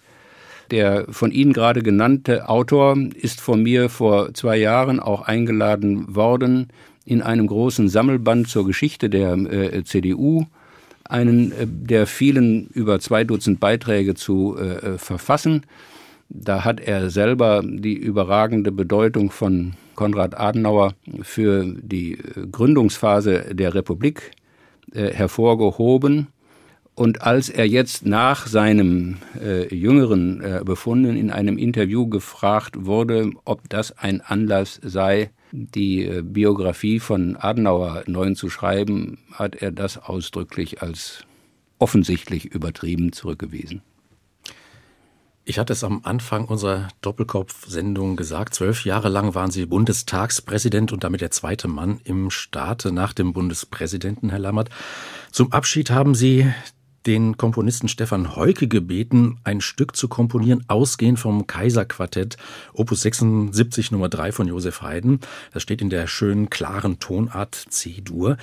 Der 0.70 1.07
von 1.11 1.31
Ihnen 1.31 1.52
gerade 1.52 1.83
genannte 1.83 2.48
Autor 2.48 2.96
ist 3.14 3.40
von 3.40 3.62
mir 3.62 3.88
vor 3.88 4.35
zwei 4.35 4.57
Jahren 4.57 5.00
auch 5.00 5.22
eingeladen 5.22 6.14
worden, 6.14 6.68
in 7.05 7.22
einem 7.22 7.46
großen 7.46 7.88
Sammelband 7.88 8.48
zur 8.48 8.66
Geschichte 8.66 9.09
der 9.09 9.35
äh, 9.35 9.85
CDU 9.85 10.46
einen 11.05 11.52
äh, 11.52 11.66
der 11.66 12.07
vielen 12.07 12.66
über 12.68 12.98
zwei 12.98 13.24
Dutzend 13.24 13.61
Beiträge 13.61 14.14
zu 14.14 14.57
äh, 14.59 14.94
äh, 14.94 14.98
verfassen. 14.98 15.62
Da 16.29 16.64
hat 16.64 16.81
er 16.81 17.11
selber 17.11 17.62
die 17.64 17.94
überragende 17.94 18.72
Bedeutung 18.72 19.31
von 19.31 19.74
Konrad 19.94 20.38
Adenauer 20.38 20.94
für 21.22 21.64
die 21.64 22.14
äh, 22.14 22.46
Gründungsphase 22.50 23.55
der 23.55 23.74
Republik 23.74 24.33
äh, 24.92 25.12
hervorgehoben 25.12 26.26
und 26.97 27.21
als 27.21 27.51
er 27.51 27.69
jetzt 27.69 28.07
nach 28.07 28.47
seinem 28.47 29.19
äh, 29.39 29.73
jüngeren 29.73 30.41
äh, 30.41 30.63
Befunden 30.65 31.15
in 31.15 31.31
einem 31.31 31.59
Interview 31.59 32.09
gefragt 32.09 32.87
wurde, 32.87 33.33
ob 33.45 33.69
das 33.69 33.97
ein 33.99 34.23
Anlass 34.23 34.81
sei, 34.83 35.31
die 35.53 36.07
äh, 36.07 36.23
Biografie 36.23 36.99
von 36.99 37.37
Adenauer 37.37 38.05
neu 38.07 38.33
zu 38.33 38.49
schreiben, 38.49 39.19
hat 39.31 39.57
er 39.57 39.73
das 39.73 39.99
ausdrücklich 39.99 40.81
als 40.81 41.25
offensichtlich 41.79 42.47
übertrieben 42.47 43.13
zurückgewiesen. 43.13 43.83
Ich 45.45 45.59
hatte 45.59 45.75
es 45.75 45.85
am 45.85 46.01
Anfang 46.03 46.47
unserer 46.47 46.89
Doppelkopf-Sendung 47.03 48.17
gesagt. 48.17 48.55
Zwölf 48.55 48.87
Jahre 48.87 49.11
lang 49.11 49.35
waren 49.35 49.51
Sie 49.51 49.67
Bundestagspräsident 49.67 50.93
und 50.93 51.05
damit 51.05 51.21
der 51.21 51.31
zweite 51.31 51.69
Mann 51.69 52.01
im 52.05 52.31
Staate 52.31 52.91
nach 52.91 53.13
dem 53.13 53.35
Bundespräsidenten, 53.35 54.31
Herr 54.31 54.41
Lammert. 54.41 54.71
Zum 55.31 55.53
Abschied 55.53 55.91
haben 55.91 56.17
Sie 56.17 56.53
den 57.07 57.37
Komponisten 57.37 57.88
Stefan 57.88 58.37
Heuke 58.37 58.69
gebeten, 58.69 59.38
ein 59.45 59.61
Stück 59.61 59.97
zu 59.97 60.09
komponieren, 60.09 60.64
ausgehend 60.69 61.19
vom 61.19 61.47
Kaiserquartett, 61.47 62.37
Opus 62.73 63.03
76 63.03 63.92
Nummer 63.92 64.09
3 64.09 64.33
von 64.33 64.49
Josef 64.49 64.83
Haydn. 64.83 65.21
Das 65.53 65.62
steht 65.62 65.81
in 65.81 65.90
der 65.90 66.07
schönen, 66.07 66.51
klaren 66.51 66.99
Tonart 66.99 67.55
C-Dur. 67.55 68.37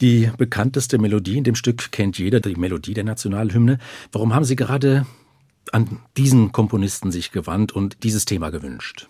Die 0.00 0.30
bekannteste 0.36 0.98
Melodie 0.98 1.38
in 1.38 1.44
dem 1.44 1.54
Stück 1.54 1.92
kennt 1.92 2.18
jeder, 2.18 2.40
die 2.40 2.56
Melodie 2.56 2.94
der 2.94 3.04
Nationalhymne. 3.04 3.78
Warum 4.12 4.34
haben 4.34 4.44
Sie 4.44 4.56
gerade 4.56 5.06
an 5.72 6.00
diesen 6.16 6.52
Komponisten 6.52 7.12
sich 7.12 7.32
gewandt 7.32 7.72
und 7.72 8.02
dieses 8.02 8.24
Thema 8.24 8.50
gewünscht? 8.50 9.08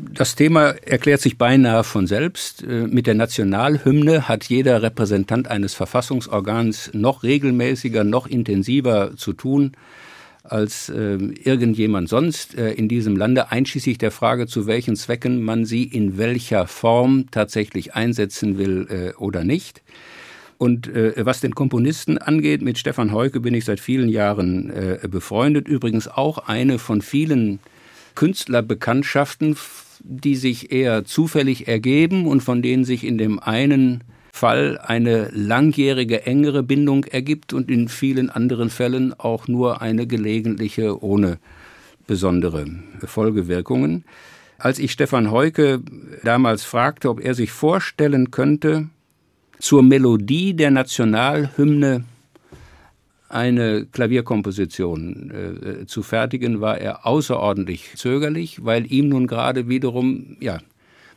Das 0.00 0.36
Thema 0.36 0.76
erklärt 0.86 1.20
sich 1.20 1.38
beinahe 1.38 1.82
von 1.82 2.06
selbst. 2.06 2.62
Äh, 2.62 2.86
mit 2.86 3.08
der 3.08 3.14
Nationalhymne 3.14 4.28
hat 4.28 4.44
jeder 4.44 4.80
Repräsentant 4.80 5.48
eines 5.48 5.74
Verfassungsorgans 5.74 6.90
noch 6.94 7.24
regelmäßiger, 7.24 8.04
noch 8.04 8.28
intensiver 8.28 9.16
zu 9.16 9.32
tun 9.32 9.72
als 10.44 10.88
äh, 10.88 11.16
irgendjemand 11.16 12.08
sonst 12.08 12.56
äh, 12.56 12.72
in 12.72 12.88
diesem 12.88 13.16
Lande, 13.16 13.50
einschließlich 13.50 13.98
der 13.98 14.10
Frage, 14.10 14.46
zu 14.46 14.66
welchen 14.66 14.96
Zwecken 14.96 15.42
man 15.42 15.64
sie 15.64 15.82
in 15.82 16.16
welcher 16.16 16.66
Form 16.66 17.26
tatsächlich 17.30 17.94
einsetzen 17.94 18.56
will 18.56 18.86
äh, 18.88 19.16
oder 19.16 19.44
nicht. 19.44 19.82
Und 20.58 20.88
äh, 20.88 21.14
was 21.18 21.40
den 21.40 21.54
Komponisten 21.54 22.18
angeht, 22.18 22.62
mit 22.62 22.78
Stefan 22.78 23.12
Heuke 23.12 23.40
bin 23.40 23.54
ich 23.54 23.64
seit 23.64 23.80
vielen 23.80 24.08
Jahren 24.08 24.70
äh, 24.70 25.08
befreundet. 25.08 25.68
Übrigens 25.68 26.08
auch 26.08 26.38
eine 26.38 26.78
von 26.78 27.02
vielen 27.02 27.58
Künstlerbekanntschaften, 28.14 29.56
die 30.10 30.36
sich 30.36 30.72
eher 30.72 31.04
zufällig 31.04 31.68
ergeben 31.68 32.26
und 32.26 32.42
von 32.42 32.62
denen 32.62 32.84
sich 32.84 33.04
in 33.04 33.18
dem 33.18 33.38
einen 33.38 34.02
Fall 34.32 34.78
eine 34.78 35.28
langjährige 35.32 36.24
engere 36.24 36.62
Bindung 36.62 37.04
ergibt 37.04 37.52
und 37.52 37.70
in 37.70 37.88
vielen 37.88 38.30
anderen 38.30 38.70
Fällen 38.70 39.12
auch 39.12 39.48
nur 39.48 39.82
eine 39.82 40.06
gelegentliche 40.06 41.02
ohne 41.02 41.38
besondere 42.06 42.64
Folgewirkungen. 43.04 44.04
Als 44.56 44.78
ich 44.78 44.92
Stefan 44.92 45.30
Heuke 45.30 45.82
damals 46.24 46.64
fragte, 46.64 47.10
ob 47.10 47.20
er 47.20 47.34
sich 47.34 47.52
vorstellen 47.52 48.30
könnte, 48.30 48.88
zur 49.58 49.82
Melodie 49.82 50.54
der 50.54 50.70
Nationalhymne 50.70 52.04
eine 53.28 53.86
Klavierkomposition 53.86 55.30
äh, 55.30 55.86
zu 55.86 56.02
fertigen, 56.02 56.60
war 56.60 56.78
er 56.78 57.06
außerordentlich 57.06 57.90
zögerlich, 57.96 58.64
weil 58.64 58.90
ihm 58.90 59.08
nun 59.10 59.26
gerade 59.26 59.68
wiederum 59.68 60.36
ja, 60.40 60.60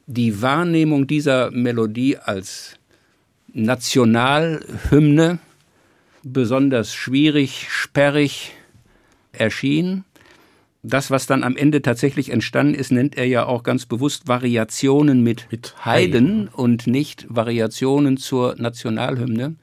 die 0.07 0.41
Wahrnehmung 0.41 1.07
dieser 1.07 1.51
Melodie 1.51 2.17
als 2.17 2.77
Nationalhymne 3.53 5.39
besonders 6.23 6.93
schwierig, 6.93 7.67
sperrig 7.69 8.51
erschien. 9.31 10.03
Das, 10.83 11.11
was 11.11 11.27
dann 11.27 11.43
am 11.43 11.55
Ende 11.55 11.81
tatsächlich 11.81 12.29
entstanden 12.29 12.73
ist, 12.73 12.91
nennt 12.91 13.15
er 13.15 13.27
ja 13.27 13.45
auch 13.45 13.63
ganz 13.63 13.85
bewusst 13.85 14.27
Variationen 14.27 15.21
mit, 15.21 15.47
mit 15.51 15.85
Heiden 15.85 16.47
und 16.47 16.87
nicht 16.87 17.25
Variationen 17.29 18.17
zur 18.17 18.55
Nationalhymne. 18.57 19.55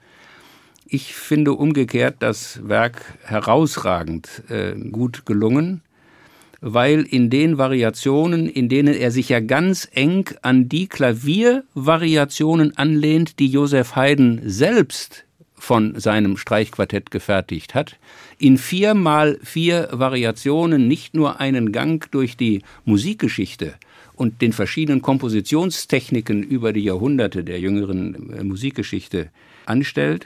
Ich 0.91 1.13
finde 1.13 1.53
umgekehrt 1.53 2.15
das 2.17 2.67
Werk 2.67 3.03
herausragend 3.23 4.41
äh, 4.49 4.73
gut 4.73 5.23
gelungen, 5.27 5.81
weil 6.61 7.03
in 7.03 7.29
den 7.29 7.59
Variationen, 7.59 8.49
in 8.49 8.69
denen 8.69 8.95
er 8.95 9.11
sich 9.11 9.29
ja 9.29 9.39
ganz 9.39 9.87
eng 9.93 10.25
an 10.41 10.67
die 10.67 10.87
Klaviervariationen 10.87 12.75
anlehnt, 12.75 13.37
die 13.37 13.49
Josef 13.49 13.95
Haydn 13.95 14.41
selbst 14.43 15.25
von 15.53 15.99
seinem 15.99 16.37
Streichquartett 16.37 17.11
gefertigt 17.11 17.75
hat, 17.75 17.99
in 18.39 18.57
vier 18.57 18.95
mal 18.95 19.37
vier 19.43 19.89
Variationen 19.91 20.87
nicht 20.87 21.13
nur 21.13 21.39
einen 21.39 21.71
Gang 21.71 22.09
durch 22.09 22.35
die 22.35 22.63
Musikgeschichte 22.83 23.75
und 24.15 24.41
den 24.41 24.53
verschiedenen 24.53 25.03
Kompositionstechniken 25.03 26.41
über 26.41 26.73
die 26.73 26.83
Jahrhunderte 26.83 27.43
der 27.43 27.59
jüngeren 27.59 28.33
äh, 28.33 28.43
Musikgeschichte 28.43 29.29
anstellt, 29.67 30.25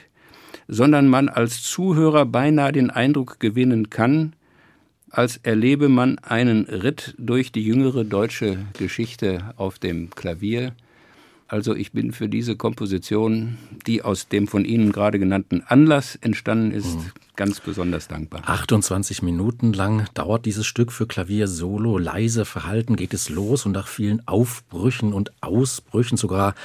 sondern 0.68 1.08
man 1.08 1.30
als 1.30 1.64
Zuhörer 1.64 2.26
beinahe 2.26 2.72
den 2.72 2.90
Eindruck 2.90 3.40
gewinnen 3.40 3.90
kann, 3.90 4.34
als 5.10 5.38
erlebe 5.38 5.90
man 5.90 6.18
einen 6.20 6.66
Ritt 6.66 7.14
durch 7.18 7.52
die 7.52 7.64
jüngere 7.64 8.04
deutsche 8.04 8.58
Geschichte 8.78 9.54
auf 9.58 9.78
dem 9.78 10.10
Klavier, 10.10 10.74
also 11.54 11.76
ich 11.76 11.92
bin 11.92 12.14
für 12.14 12.28
diese 12.28 12.56
Komposition, 12.56 13.60
die 13.86 14.02
aus 14.02 14.28
dem 14.28 14.48
von 14.48 14.66
Ihnen 14.66 14.92
gerade 14.92 15.20
genannten 15.20 15.62
Anlass 15.62 16.16
entstanden 16.16 16.72
ist, 16.72 16.96
mhm. 16.96 17.12
ganz 17.36 17.60
besonders 17.60 18.08
dankbar. 18.08 18.42
28 18.46 19.22
Minuten 19.22 19.72
lang 19.72 20.08
dauert 20.16 20.48
dieses 20.48 20.66
Stück 20.66 20.92
für 20.92 21.06
Klavier 21.06 21.48
solo. 21.48 22.00
Leise 22.00 22.46
verhalten 22.46 22.96
geht 22.96 23.14
es 23.14 23.30
los 23.30 23.68
und 23.68 23.74
nach 23.74 23.88
vielen 23.88 24.28
Aufbrüchen 24.28 25.14
und 25.14 25.32
Ausbrüchen, 25.42 26.18
sogar 26.18 26.56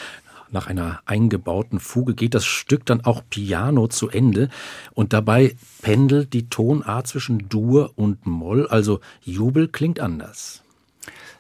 nach 0.53 0.67
einer 0.67 1.01
eingebauten 1.07 1.81
Fuge 1.81 2.15
geht 2.15 2.35
das 2.35 2.45
Stück 2.45 2.87
dann 2.87 3.05
auch 3.05 3.23
Piano 3.29 3.89
zu 3.89 4.09
Ende 4.09 4.49
und 4.95 5.13
dabei 5.13 5.55
pendelt 5.83 6.33
die 6.33 6.49
Tonart 6.49 7.07
zwischen 7.07 7.49
Dur 7.49 7.93
und 7.97 8.27
Moll, 8.27 8.67
also 8.67 9.01
Jubel 9.23 9.69
klingt 9.69 10.01
anders. 10.01 10.63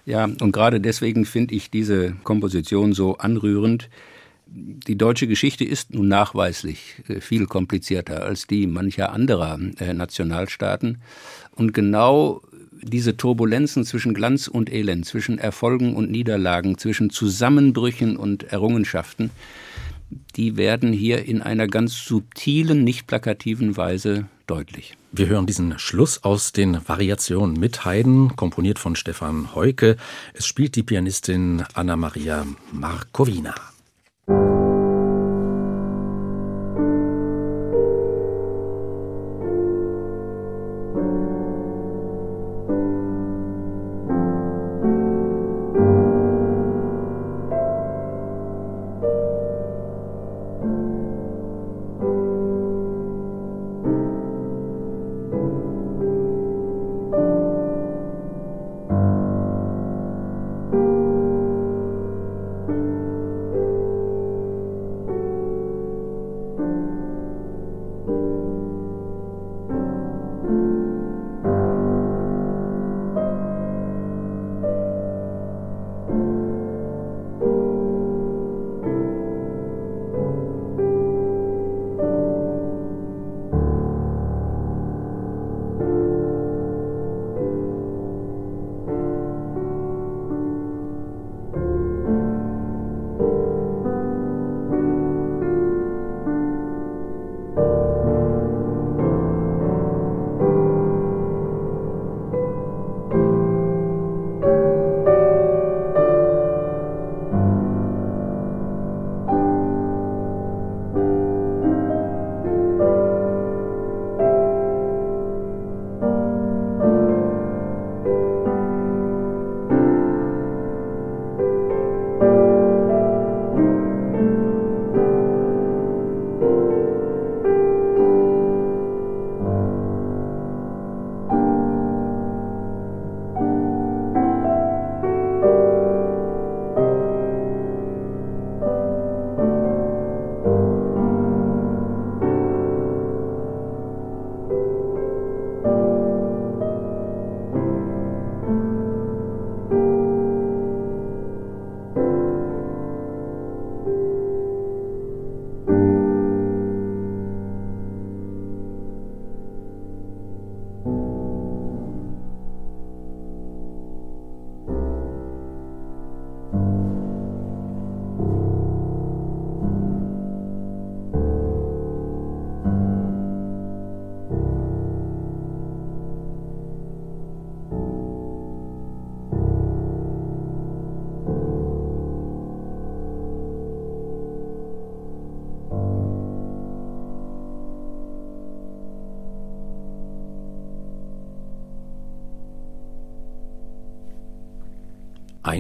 Ja, 0.09 0.25
und 0.25 0.53
gerade 0.53 0.81
deswegen 0.81 1.27
finde 1.27 1.55
ich 1.55 1.71
diese 1.71 2.12
Komposition 2.25 2.94
so 2.94 3.18
anrührend. 3.18 3.90
Die 4.47 4.97
deutsche 4.97 5.27
Geschichte 5.27 5.64
ist 5.64 5.92
nun 5.92 6.09
nachweislich 6.09 7.03
äh, 7.09 7.21
viel 7.21 7.44
komplizierter 7.44 8.23
als 8.23 8.47
die 8.47 8.66
mancher 8.66 9.12
anderer 9.12 9.59
äh, 9.79 9.92
Nationalstaaten. 9.92 11.03
Und 11.51 11.75
genau 11.75 12.40
diese 12.83 13.17
Turbulenzen 13.17 13.85
zwischen 13.85 14.14
Glanz 14.14 14.49
und 14.49 14.73
Elend, 14.73 15.07
zwischen 15.07 15.38
Erfolgen 15.38 15.95
und 15.95 16.11
Niederlagen, 16.11 16.79
zwischen 16.79 17.11
Zusammenbrüchen 17.11 18.17
und 18.17 18.45
Errungenschaften, 18.45 19.31
die 20.37 20.57
werden 20.57 20.93
hier 20.93 21.25
in 21.25 21.43
einer 21.43 21.67
ganz 21.67 22.05
subtilen, 22.05 22.85
nicht 22.85 23.07
plakativen 23.07 23.77
Weise 23.77 24.27
deutlich. 24.47 24.95
Wir 25.12 25.27
hören 25.27 25.47
diesen 25.47 25.79
Schluss 25.79 26.25
aus 26.25 26.53
den 26.53 26.79
Variationen 26.87 27.59
mit 27.59 27.85
Haydn, 27.85 28.37
komponiert 28.37 28.79
von 28.79 28.97
Stefan 28.97 29.55
Heuke. 29.55 29.97
Es 30.35 30.47
spielt 30.47 30.77
die 30.77 30.83
Pianistin 30.83 31.64
Anna 31.75 31.97
Maria 31.97 32.47
Markowina. 32.73 33.55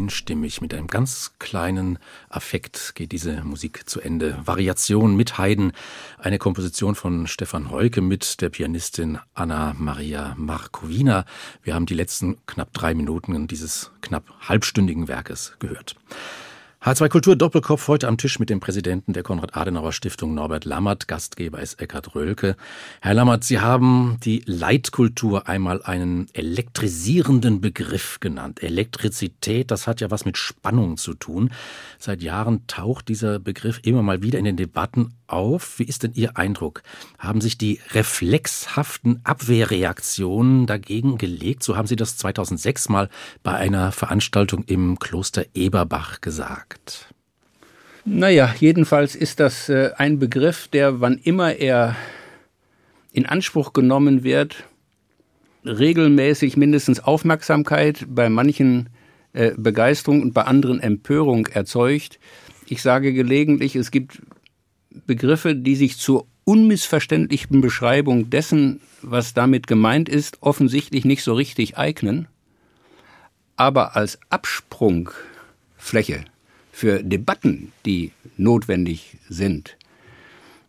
Einstimmig. 0.08 0.62
Mit 0.62 0.72
einem 0.72 0.86
ganz 0.86 1.34
kleinen 1.38 1.98
Affekt 2.30 2.94
geht 2.94 3.12
diese 3.12 3.44
Musik 3.44 3.86
zu 3.90 4.00
Ende. 4.00 4.38
Variation 4.42 5.16
mit 5.16 5.36
Haydn, 5.36 5.72
eine 6.16 6.38
Komposition 6.38 6.94
von 6.94 7.26
Stefan 7.26 7.70
Heuke 7.70 8.00
mit 8.00 8.40
der 8.40 8.48
Pianistin 8.48 9.18
Anna 9.34 9.74
Maria 9.76 10.34
Markowina. 10.38 11.26
Wir 11.62 11.74
haben 11.74 11.84
die 11.84 11.92
letzten 11.92 12.38
knapp 12.46 12.72
drei 12.72 12.94
Minuten 12.94 13.48
dieses 13.48 13.90
knapp 14.00 14.24
halbstündigen 14.40 15.08
Werkes 15.08 15.52
gehört. 15.58 15.94
H2 16.80 17.08
Kultur 17.08 17.34
Doppelkopf 17.34 17.88
heute 17.88 18.06
am 18.06 18.18
Tisch 18.18 18.38
mit 18.38 18.50
dem 18.50 18.60
Präsidenten 18.60 19.12
der 19.12 19.24
Konrad-Adenauer-Stiftung 19.24 20.32
Norbert 20.32 20.64
Lammert. 20.64 21.08
Gastgeber 21.08 21.58
ist 21.58 21.82
Eckhard 21.82 22.14
Rölke. 22.14 22.54
Herr 23.00 23.14
Lammert, 23.14 23.42
Sie 23.42 23.58
haben 23.58 24.18
die 24.22 24.44
Leitkultur 24.46 25.48
einmal 25.48 25.82
einen 25.82 26.28
elektrisierenden 26.34 27.60
Begriff 27.60 28.20
genannt. 28.20 28.62
Elektrizität, 28.62 29.72
das 29.72 29.88
hat 29.88 30.00
ja 30.00 30.12
was 30.12 30.24
mit 30.24 30.38
Spannung 30.38 30.98
zu 30.98 31.14
tun. 31.14 31.50
Seit 31.98 32.22
Jahren 32.22 32.64
taucht 32.68 33.08
dieser 33.08 33.40
Begriff 33.40 33.80
immer 33.82 34.04
mal 34.04 34.22
wieder 34.22 34.38
in 34.38 34.44
den 34.44 34.56
Debatten 34.56 35.14
auf. 35.28 35.78
Wie 35.78 35.84
ist 35.84 36.02
denn 36.02 36.12
Ihr 36.14 36.36
Eindruck? 36.36 36.82
Haben 37.18 37.40
sich 37.40 37.58
die 37.58 37.80
reflexhaften 37.92 39.20
Abwehrreaktionen 39.24 40.66
dagegen 40.66 41.18
gelegt? 41.18 41.62
So 41.62 41.76
haben 41.76 41.86
Sie 41.86 41.96
das 41.96 42.16
2006 42.16 42.88
mal 42.88 43.08
bei 43.42 43.54
einer 43.54 43.92
Veranstaltung 43.92 44.64
im 44.64 44.98
Kloster 44.98 45.44
Eberbach 45.54 46.20
gesagt. 46.20 47.12
Naja, 48.04 48.54
jedenfalls 48.58 49.14
ist 49.14 49.38
das 49.38 49.68
äh, 49.68 49.90
ein 49.96 50.18
Begriff, 50.18 50.68
der, 50.68 51.00
wann 51.00 51.18
immer 51.18 51.54
er 51.54 51.94
in 53.12 53.26
Anspruch 53.26 53.72
genommen 53.72 54.24
wird, 54.24 54.64
regelmäßig 55.64 56.56
mindestens 56.56 57.00
Aufmerksamkeit, 57.00 58.06
bei 58.08 58.28
manchen 58.30 58.88
äh, 59.32 59.52
Begeisterung 59.56 60.22
und 60.22 60.32
bei 60.32 60.42
anderen 60.42 60.80
Empörung 60.80 61.46
erzeugt. 61.46 62.18
Ich 62.66 62.80
sage 62.82 63.12
gelegentlich, 63.12 63.76
es 63.76 63.90
gibt 63.90 64.22
Begriffe, 64.90 65.54
die 65.54 65.76
sich 65.76 65.98
zur 65.98 66.26
unmissverständlichen 66.44 67.60
Beschreibung 67.60 68.30
dessen, 68.30 68.80
was 69.02 69.34
damit 69.34 69.66
gemeint 69.66 70.08
ist, 70.08 70.38
offensichtlich 70.40 71.04
nicht 71.04 71.22
so 71.22 71.34
richtig 71.34 71.76
eignen, 71.76 72.26
aber 73.56 73.96
als 73.96 74.18
Absprungfläche 74.30 76.24
für 76.72 77.02
Debatten, 77.02 77.72
die 77.84 78.12
notwendig 78.36 79.18
sind, 79.28 79.76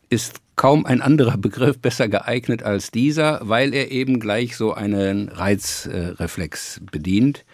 ist 0.09 0.41
kaum 0.55 0.85
ein 0.85 1.01
anderer 1.01 1.37
Begriff 1.37 1.79
besser 1.79 2.09
geeignet 2.09 2.63
als 2.63 2.91
dieser, 2.91 3.39
weil 3.47 3.73
er 3.73 3.91
eben 3.91 4.19
gleich 4.19 4.57
so 4.57 4.73
einen 4.73 5.29
Reizreflex 5.29 6.81
bedient. 6.91 7.45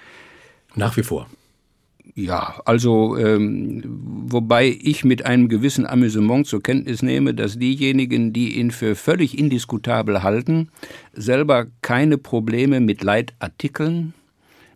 Nach 0.74 0.98
wie 0.98 1.04
vor. 1.04 1.30
Ja, 2.14 2.62
also 2.66 3.18
ähm, 3.18 3.84
wobei 4.28 4.78
ich 4.80 5.04
mit 5.04 5.26
einem 5.26 5.50
gewissen 5.50 5.86
Amüsement 5.86 6.48
zur 6.48 6.62
Kenntnis 6.62 7.02
nehme, 7.02 7.34
dass 7.34 7.60
diejenigen, 7.60 8.32
die 8.32 8.58
ihn 8.58 8.72
für 8.72 8.96
völlig 8.96 9.38
indiskutabel 9.38 10.24
halten, 10.24 10.70
selber 11.14 11.68
keine 11.82 12.18
Probleme 12.18 12.80
mit 12.80 13.04
Leitartikeln, 13.04 14.14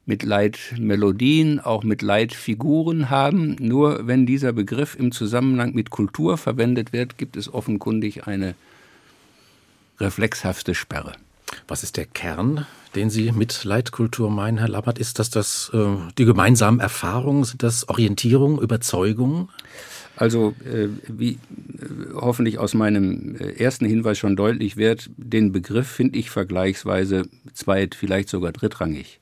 mit 0.05 0.23
Leitmelodien, 0.23 1.59
auch 1.59 1.83
mit 1.83 2.01
Leitfiguren 2.01 3.09
haben. 3.09 3.55
Nur 3.59 4.07
wenn 4.07 4.25
dieser 4.25 4.51
Begriff 4.51 4.97
im 4.99 5.11
Zusammenhang 5.11 5.73
mit 5.75 5.91
Kultur 5.91 6.37
verwendet 6.37 6.91
wird, 6.91 7.17
gibt 7.17 7.37
es 7.37 7.53
offenkundig 7.53 8.27
eine 8.27 8.55
reflexhafte 9.99 10.73
Sperre. 10.73 11.13
Was 11.67 11.83
ist 11.83 11.97
der 11.97 12.05
Kern, 12.05 12.65
den 12.95 13.09
Sie 13.09 13.31
mit 13.31 13.63
Leitkultur 13.63 14.29
meinen, 14.29 14.57
Herr 14.57 14.69
Lappert? 14.69 14.99
Ist 14.99 15.19
das, 15.19 15.29
das 15.29 15.71
äh, 15.73 15.95
die 16.17 16.25
gemeinsamen 16.25 16.79
Erfahrungen? 16.79 17.43
Sind 17.43 17.63
das 17.63 17.87
Orientierung, 17.87 18.59
Überzeugung? 18.59 19.49
Also, 20.15 20.53
äh, 20.65 20.89
wie 21.07 21.31
äh, 21.31 21.37
hoffentlich 22.13 22.57
aus 22.57 22.73
meinem 22.73 23.35
äh, 23.37 23.53
ersten 23.53 23.85
Hinweis 23.85 24.17
schon 24.17 24.35
deutlich 24.35 24.75
wird, 24.75 25.09
den 25.15 25.53
Begriff 25.53 25.87
finde 25.87 26.19
ich 26.19 26.29
vergleichsweise 26.29 27.29
zweit, 27.53 27.95
vielleicht 27.95 28.27
sogar 28.27 28.51
drittrangig. 28.51 29.19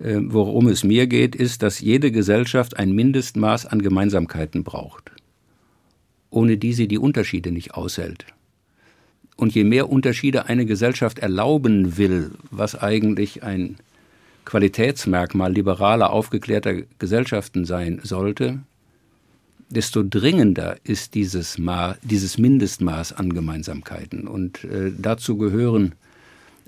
Äh, 0.00 0.16
worum 0.22 0.66
es 0.66 0.82
mir 0.82 1.06
geht, 1.06 1.36
ist, 1.36 1.62
dass 1.62 1.80
jede 1.80 2.10
Gesellschaft 2.10 2.76
ein 2.76 2.92
Mindestmaß 2.92 3.66
an 3.66 3.82
Gemeinsamkeiten 3.82 4.64
braucht, 4.64 5.12
ohne 6.30 6.56
die 6.56 6.72
sie 6.72 6.88
die 6.88 6.98
Unterschiede 6.98 7.52
nicht 7.52 7.74
aushält. 7.74 8.24
Und 9.40 9.54
je 9.54 9.64
mehr 9.64 9.88
Unterschiede 9.88 10.50
eine 10.50 10.66
Gesellschaft 10.66 11.18
erlauben 11.18 11.96
will, 11.96 12.32
was 12.50 12.74
eigentlich 12.74 13.42
ein 13.42 13.76
Qualitätsmerkmal 14.44 15.50
liberaler, 15.50 16.10
aufgeklärter 16.10 16.82
Gesellschaften 16.98 17.64
sein 17.64 18.00
sollte, 18.02 18.58
desto 19.70 20.02
dringender 20.02 20.76
ist 20.84 21.14
dieses, 21.14 21.56
Ma 21.56 21.96
dieses 22.02 22.36
Mindestmaß 22.36 23.14
an 23.14 23.32
Gemeinsamkeiten. 23.32 24.28
Und 24.28 24.62
äh, 24.64 24.92
dazu 24.98 25.38
gehören 25.38 25.94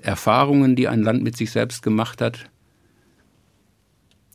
Erfahrungen, 0.01 0.75
die 0.75 0.87
ein 0.87 1.03
Land 1.03 1.21
mit 1.21 1.37
sich 1.37 1.51
selbst 1.51 1.83
gemacht 1.83 2.21
hat, 2.21 2.49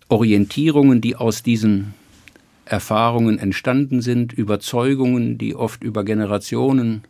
Orientierungen, 0.09 1.01
die 1.01 1.17
aus 1.17 1.43
diesen 1.43 1.93
Erfahrungen 2.67 3.41
entstanden 3.41 4.01
sind, 4.01 4.33
Überzeugungen, 4.33 5.39
die 5.39 5.57
oft 5.57 5.83
über 5.83 6.05
Generationen 6.05 7.03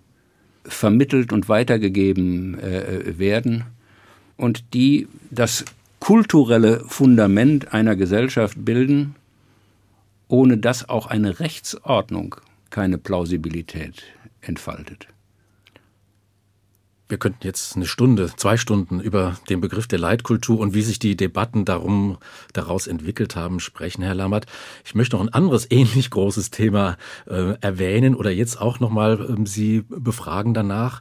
vermittelt 0.68 1.32
und 1.32 1.48
weitergegeben 1.48 2.58
äh, 2.58 3.18
werden 3.18 3.64
und 4.36 4.74
die 4.74 5.08
das 5.30 5.64
kulturelle 6.00 6.80
Fundament 6.86 7.72
einer 7.74 7.96
Gesellschaft 7.96 8.64
bilden, 8.64 9.16
ohne 10.28 10.58
dass 10.58 10.88
auch 10.88 11.06
eine 11.06 11.40
Rechtsordnung 11.40 12.36
keine 12.70 12.98
Plausibilität 12.98 14.04
entfaltet. 14.40 15.08
Wir 17.08 17.18
könnten 17.18 17.46
jetzt 17.46 17.74
eine 17.74 17.86
Stunde, 17.86 18.30
zwei 18.36 18.58
Stunden 18.58 19.00
über 19.00 19.38
den 19.48 19.62
Begriff 19.62 19.86
der 19.86 19.98
Leitkultur 19.98 20.60
und 20.60 20.74
wie 20.74 20.82
sich 20.82 20.98
die 20.98 21.16
Debatten 21.16 21.64
darum, 21.64 22.18
daraus 22.52 22.86
entwickelt 22.86 23.34
haben, 23.34 23.60
sprechen, 23.60 24.02
Herr 24.02 24.14
Lammert. 24.14 24.44
Ich 24.84 24.94
möchte 24.94 25.16
noch 25.16 25.22
ein 25.22 25.32
anderes 25.32 25.66
ähnlich 25.70 26.10
großes 26.10 26.50
Thema 26.50 26.98
äh, 27.26 27.54
erwähnen 27.60 28.14
oder 28.14 28.30
jetzt 28.30 28.60
auch 28.60 28.78
nochmal 28.78 29.26
ähm, 29.28 29.46
Sie 29.46 29.84
befragen 29.88 30.52
danach. 30.52 31.00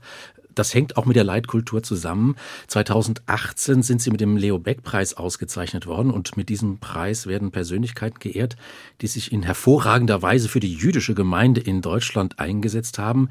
Das 0.55 0.73
hängt 0.73 0.97
auch 0.97 1.05
mit 1.05 1.15
der 1.15 1.23
Leitkultur 1.23 1.83
zusammen. 1.83 2.35
2018 2.67 3.83
sind 3.83 4.01
sie 4.01 4.09
mit 4.09 4.21
dem 4.21 4.37
Leo 4.37 4.57
Beck 4.57 4.81
Preis 4.81 5.13
ausgezeichnet 5.13 5.85
worden 5.85 6.09
und 6.09 6.35
mit 6.35 6.49
diesem 6.49 6.79
Preis 6.79 7.27
werden 7.27 7.51
Persönlichkeiten 7.51 8.17
geehrt, 8.17 8.55
die 9.01 9.07
sich 9.07 9.31
in 9.31 9.43
hervorragender 9.43 10.23
Weise 10.23 10.49
für 10.49 10.59
die 10.59 10.73
jüdische 10.73 11.13
Gemeinde 11.13 11.61
in 11.61 11.81
Deutschland 11.83 12.39
eingesetzt 12.39 12.97
haben. 12.97 13.29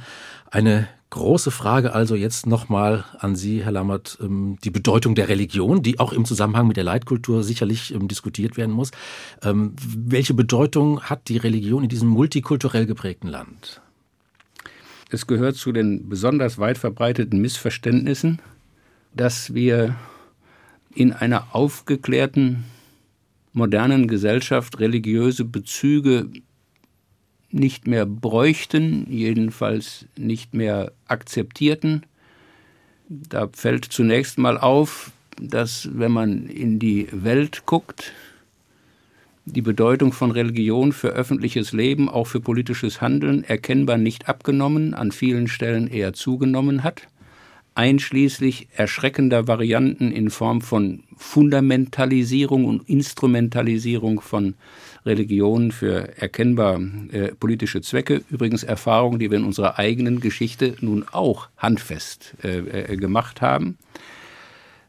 Eine 0.53 0.87
große 1.17 1.51
Frage 1.51 1.93
also 1.95 2.15
jetzt 2.15 2.47
nochmal 2.47 3.05
an 3.19 3.35
Sie, 3.35 3.65
Herr 3.65 3.73
Lammert, 3.73 4.19
ähm, 4.21 4.59
die 4.63 4.71
Bedeutung 4.71 5.15
der 5.15 5.29
Religion, 5.29 5.83
die 5.83 5.99
auch 5.99 6.13
im 6.13 6.25
Zusammenhang 6.25 6.69
mit 6.69 6.77
der 6.77 6.85
Leitkultur 6.85 7.43
sicherlich 7.43 7.93
ähm, 7.93 8.07
diskutiert 8.07 8.57
werden 8.57 8.73
muss. 8.73 8.91
Ähm, 9.43 9.75
welche 9.81 10.35
Bedeutung 10.35 11.01
hat 11.01 11.29
die 11.29 11.39
Religion 11.39 11.83
in 11.83 11.89
diesem 11.89 12.09
multikulturell 12.09 12.87
geprägten 12.87 13.29
Land? 13.29 13.81
Es 15.11 15.27
gehört 15.27 15.57
zu 15.57 15.73
den 15.73 16.09
besonders 16.09 16.59
weit 16.59 16.79
verbreiteten 16.79 17.41
Missverständnissen, 17.41 18.41
dass 19.15 19.55
wir 19.55 19.97
in 20.95 21.13
einer 21.13 21.55
aufgeklärten, 21.55 22.65
modernen 23.53 24.07
Gesellschaft 24.07 24.81
religiöse 24.81 25.45
Bezüge 25.45 26.29
nicht 27.51 27.87
mehr 27.87 28.07
bräuchten, 28.07 29.07
jedenfalls 29.11 30.07
nicht 30.17 30.55
mehr 30.55 30.93
akzeptierten. 31.07 32.03
Da 33.09 33.49
fällt 33.53 33.85
zunächst 33.85 34.39
mal 34.39 34.59
auf, 34.59 35.13
dass 35.41 35.89
wenn 35.93 36.13
man 36.13 36.47
in 36.47 36.79
die 36.79 37.09
Welt 37.13 37.65
guckt, 37.67 38.13
die 39.45 39.63
Bedeutung 39.63 40.13
von 40.13 40.33
Religion 40.33 40.93
für 40.93 41.11
öffentliches 41.11 41.73
Leben, 41.73 42.09
auch 42.09 42.27
für 42.27 42.41
politisches 42.41 43.01
Handeln, 43.01 43.45
erkennbar 43.45 43.97
nicht 43.97 44.29
abgenommen, 44.29 44.93
an 44.93 45.13
vielen 45.13 45.47
Stellen 45.47 45.87
eher 45.87 46.13
zugenommen 46.13 46.83
hat, 46.83 47.03
einschließlich 47.77 48.69
erschreckender 48.75 49.47
Varianten 49.47 50.11
in 50.11 50.31
Form 50.31 50.63
von 50.63 51.05
Fundamentalisierung 51.17 52.65
und 52.65 52.89
Instrumentalisierung 52.89 54.21
von 54.21 54.55
Religion 55.07 55.73
für 55.73 56.17
erkennbar 56.19 56.81
äh, 57.13 57.29
politische 57.29 57.81
Zwecke. 57.81 58.23
Übrigens 58.31 58.63
Erfahrungen, 58.63 59.19
die 59.19 59.31
wir 59.31 59.39
in 59.39 59.45
unserer 59.45 59.79
eigenen 59.79 60.21
Geschichte 60.21 60.75
nun 60.81 61.05
auch 61.11 61.49
handfest 61.57 62.35
äh, 62.43 62.59
äh, 62.59 62.97
gemacht 62.97 63.41
haben 63.41 63.79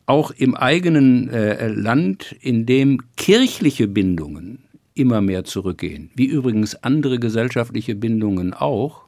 auch 0.08 0.32
im 0.32 0.56
eigenen 0.56 1.30
äh, 1.30 1.68
Land, 1.68 2.36
in 2.40 2.66
dem 2.66 3.02
kirchliche 3.18 3.88
Bindungen 3.88 4.60
immer 4.96 5.22
mehr 5.22 5.44
zurückgehen, 5.44 6.10
wie 6.16 6.26
übrigens 6.26 6.82
andere 6.82 7.20
gesellschaftliche 7.20 7.94
Bindungen 7.94 8.54
auch, 8.54 9.07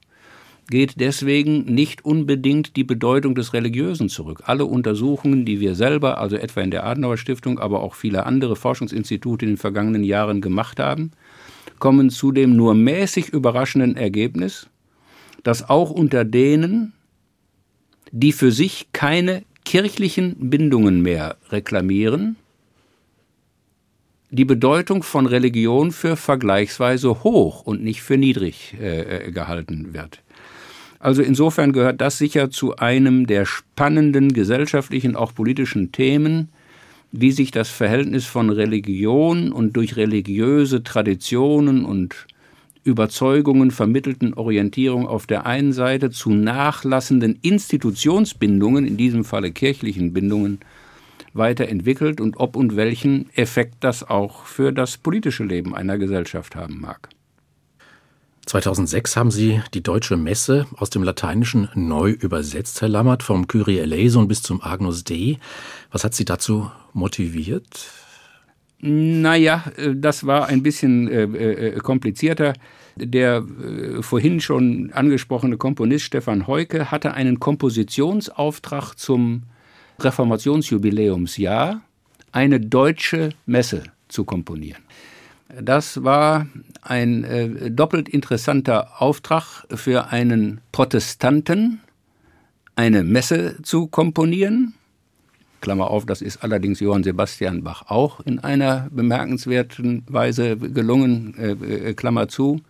geht 0.70 1.00
deswegen 1.00 1.66
nicht 1.66 2.06
unbedingt 2.06 2.76
die 2.76 2.84
Bedeutung 2.84 3.36
des 3.36 3.54
Religiösen 3.54 4.08
zurück. 4.08 4.44
Alle 4.46 4.66
Untersuchungen, 4.66 5.46
die 5.46 5.60
wir 5.60 5.76
selber, 5.76 6.20
also 6.20 6.36
etwa 6.36 6.62
in 6.62 6.72
der 6.72 6.86
Adenauer 6.86 7.18
Stiftung, 7.18 7.60
aber 7.60 7.82
auch 7.82 7.96
viele 7.96 8.26
andere 8.26 8.56
Forschungsinstitute 8.56 9.46
in 9.46 9.52
den 9.52 9.58
vergangenen 9.58 10.04
Jahren 10.04 10.42
gemacht 10.42 10.80
haben, 10.80 11.12
kommen 11.80 12.10
zu 12.10 12.32
dem 12.32 12.56
nur 12.56 12.76
mäßig 12.76 13.30
überraschenden 13.30 13.98
Ergebnis, 13.98 14.68
dass 15.44 15.70
auch 15.70 15.90
unter 15.90 16.26
denen, 16.26 16.94
die 18.12 18.32
für 18.32 18.52
sich 18.52 18.88
keine 18.94 19.44
kirchlichen 19.66 20.50
Bindungen 20.50 21.02
mehr 21.02 21.38
reklamieren, 21.52 22.36
die 24.32 24.46
Bedeutung 24.46 25.02
von 25.02 25.26
Religion 25.26 25.92
für 25.92 26.16
vergleichsweise 26.16 27.24
hoch 27.24 27.64
und 27.64 27.84
nicht 27.84 28.02
für 28.02 28.18
niedrig 28.18 28.76
äh, 28.80 29.28
äh, 29.28 29.32
gehalten 29.32 29.94
wird. 29.94 30.22
Also 31.00 31.22
insofern 31.22 31.72
gehört 31.72 32.02
das 32.02 32.18
sicher 32.18 32.50
zu 32.52 32.76
einem 32.76 33.26
der 33.26 33.46
spannenden 33.46 34.34
gesellschaftlichen, 34.34 35.16
auch 35.16 35.34
politischen 35.34 35.92
Themen, 35.94 36.50
wie 37.12 37.32
sich 37.32 37.52
das 37.52 37.70
Verhältnis 37.70 38.26
von 38.26 38.50
Religion 38.50 39.52
und 39.52 39.76
durch 39.78 39.96
religiöse 39.96 40.84
Traditionen 40.84 41.86
und 41.86 42.28
Überzeugungen 42.84 43.72
vermittelten 43.72 44.34
Orientierung 44.34 45.08
auf 45.08 45.26
der 45.26 45.46
einen 45.46 45.74
Seite 45.74 46.12
zu 46.12 46.32
nachlassenden 46.32 47.40
Institutionsbindungen, 47.42 48.86
in 48.86 48.98
diesem 48.98 49.24
Falle 49.24 49.52
kirchlichen 49.52 50.14
Bindungen, 50.14 50.60
weiterentwickelt 51.34 52.20
und 52.20 52.38
ob 52.38 52.56
und 52.56 52.76
welchen 52.76 53.30
Effekt 53.36 53.76
das 53.82 54.04
auch 54.08 54.46
für 54.46 54.72
das 54.72 54.98
politische 54.98 55.44
Leben 55.44 55.76
einer 55.76 55.98
Gesellschaft 55.98 56.56
haben 56.56 56.82
mag. 56.82 57.10
2006 58.50 59.16
haben 59.16 59.30
Sie 59.30 59.62
die 59.76 59.84
deutsche 59.84 60.18
Messe 60.18 60.66
aus 60.76 60.90
dem 60.90 61.04
Lateinischen 61.04 61.70
neu 61.76 62.10
übersetzt, 62.10 62.82
Herr 62.82 62.90
Lammert, 62.90 63.22
vom 63.22 63.48
Kyrie 63.48 63.78
eleison 63.78 64.28
bis 64.28 64.42
zum 64.42 64.64
Agnus 64.64 65.04
Dei. 65.04 65.38
Was 65.92 66.04
hat 66.04 66.16
Sie 66.16 66.26
dazu 66.26 66.72
motiviert? 66.94 67.92
Naja, 68.80 69.66
das 69.94 70.26
war 70.26 70.48
ein 70.48 70.64
bisschen 70.64 71.08
äh, 71.10 71.24
äh, 71.24 71.78
komplizierter. 71.78 72.54
Der 72.96 73.46
äh, 73.46 74.02
vorhin 74.02 74.42
schon 74.42 74.92
angesprochene 74.94 75.58
Komponist 75.58 76.06
Stefan 76.06 76.48
Heuke 76.48 76.90
hatte 76.90 77.14
einen 77.14 77.40
Kompositionsauftrag 77.40 78.96
zum 78.96 79.44
Reformationsjubiläumsjahr, 80.00 81.82
eine 82.32 82.60
deutsche 82.60 83.30
Messe 83.46 83.84
zu 84.08 84.24
komponieren. 84.24 84.82
Das 85.50 86.04
war 86.04 86.48
ein 86.82 87.24
äh, 87.24 87.72
doppelt 87.72 88.08
interessanter 88.08 89.02
Auftrag 89.02 89.66
für 89.74 90.08
einen 90.08 90.62
Protestanten, 90.72 91.82
eine 92.76 93.04
Messe 93.04 93.58
zu 93.64 93.88
komponieren. 93.88 94.76
Klammer 95.60 95.90
auf, 95.90 96.06
das 96.06 96.22
ist 96.22 96.44
allerdings 96.44 96.80
Johann 96.80 97.04
Sebastian 97.04 97.64
Bach 97.64 97.84
auch 97.88 98.20
in 98.22 98.40
einer 98.40 98.88
bemerkenswerten 98.92 100.04
Weise 100.08 100.56
gelungen, 100.56 101.36
äh, 101.38 101.52
äh, 101.52 101.94
Klammer 101.96 102.28
zu. 102.28 102.62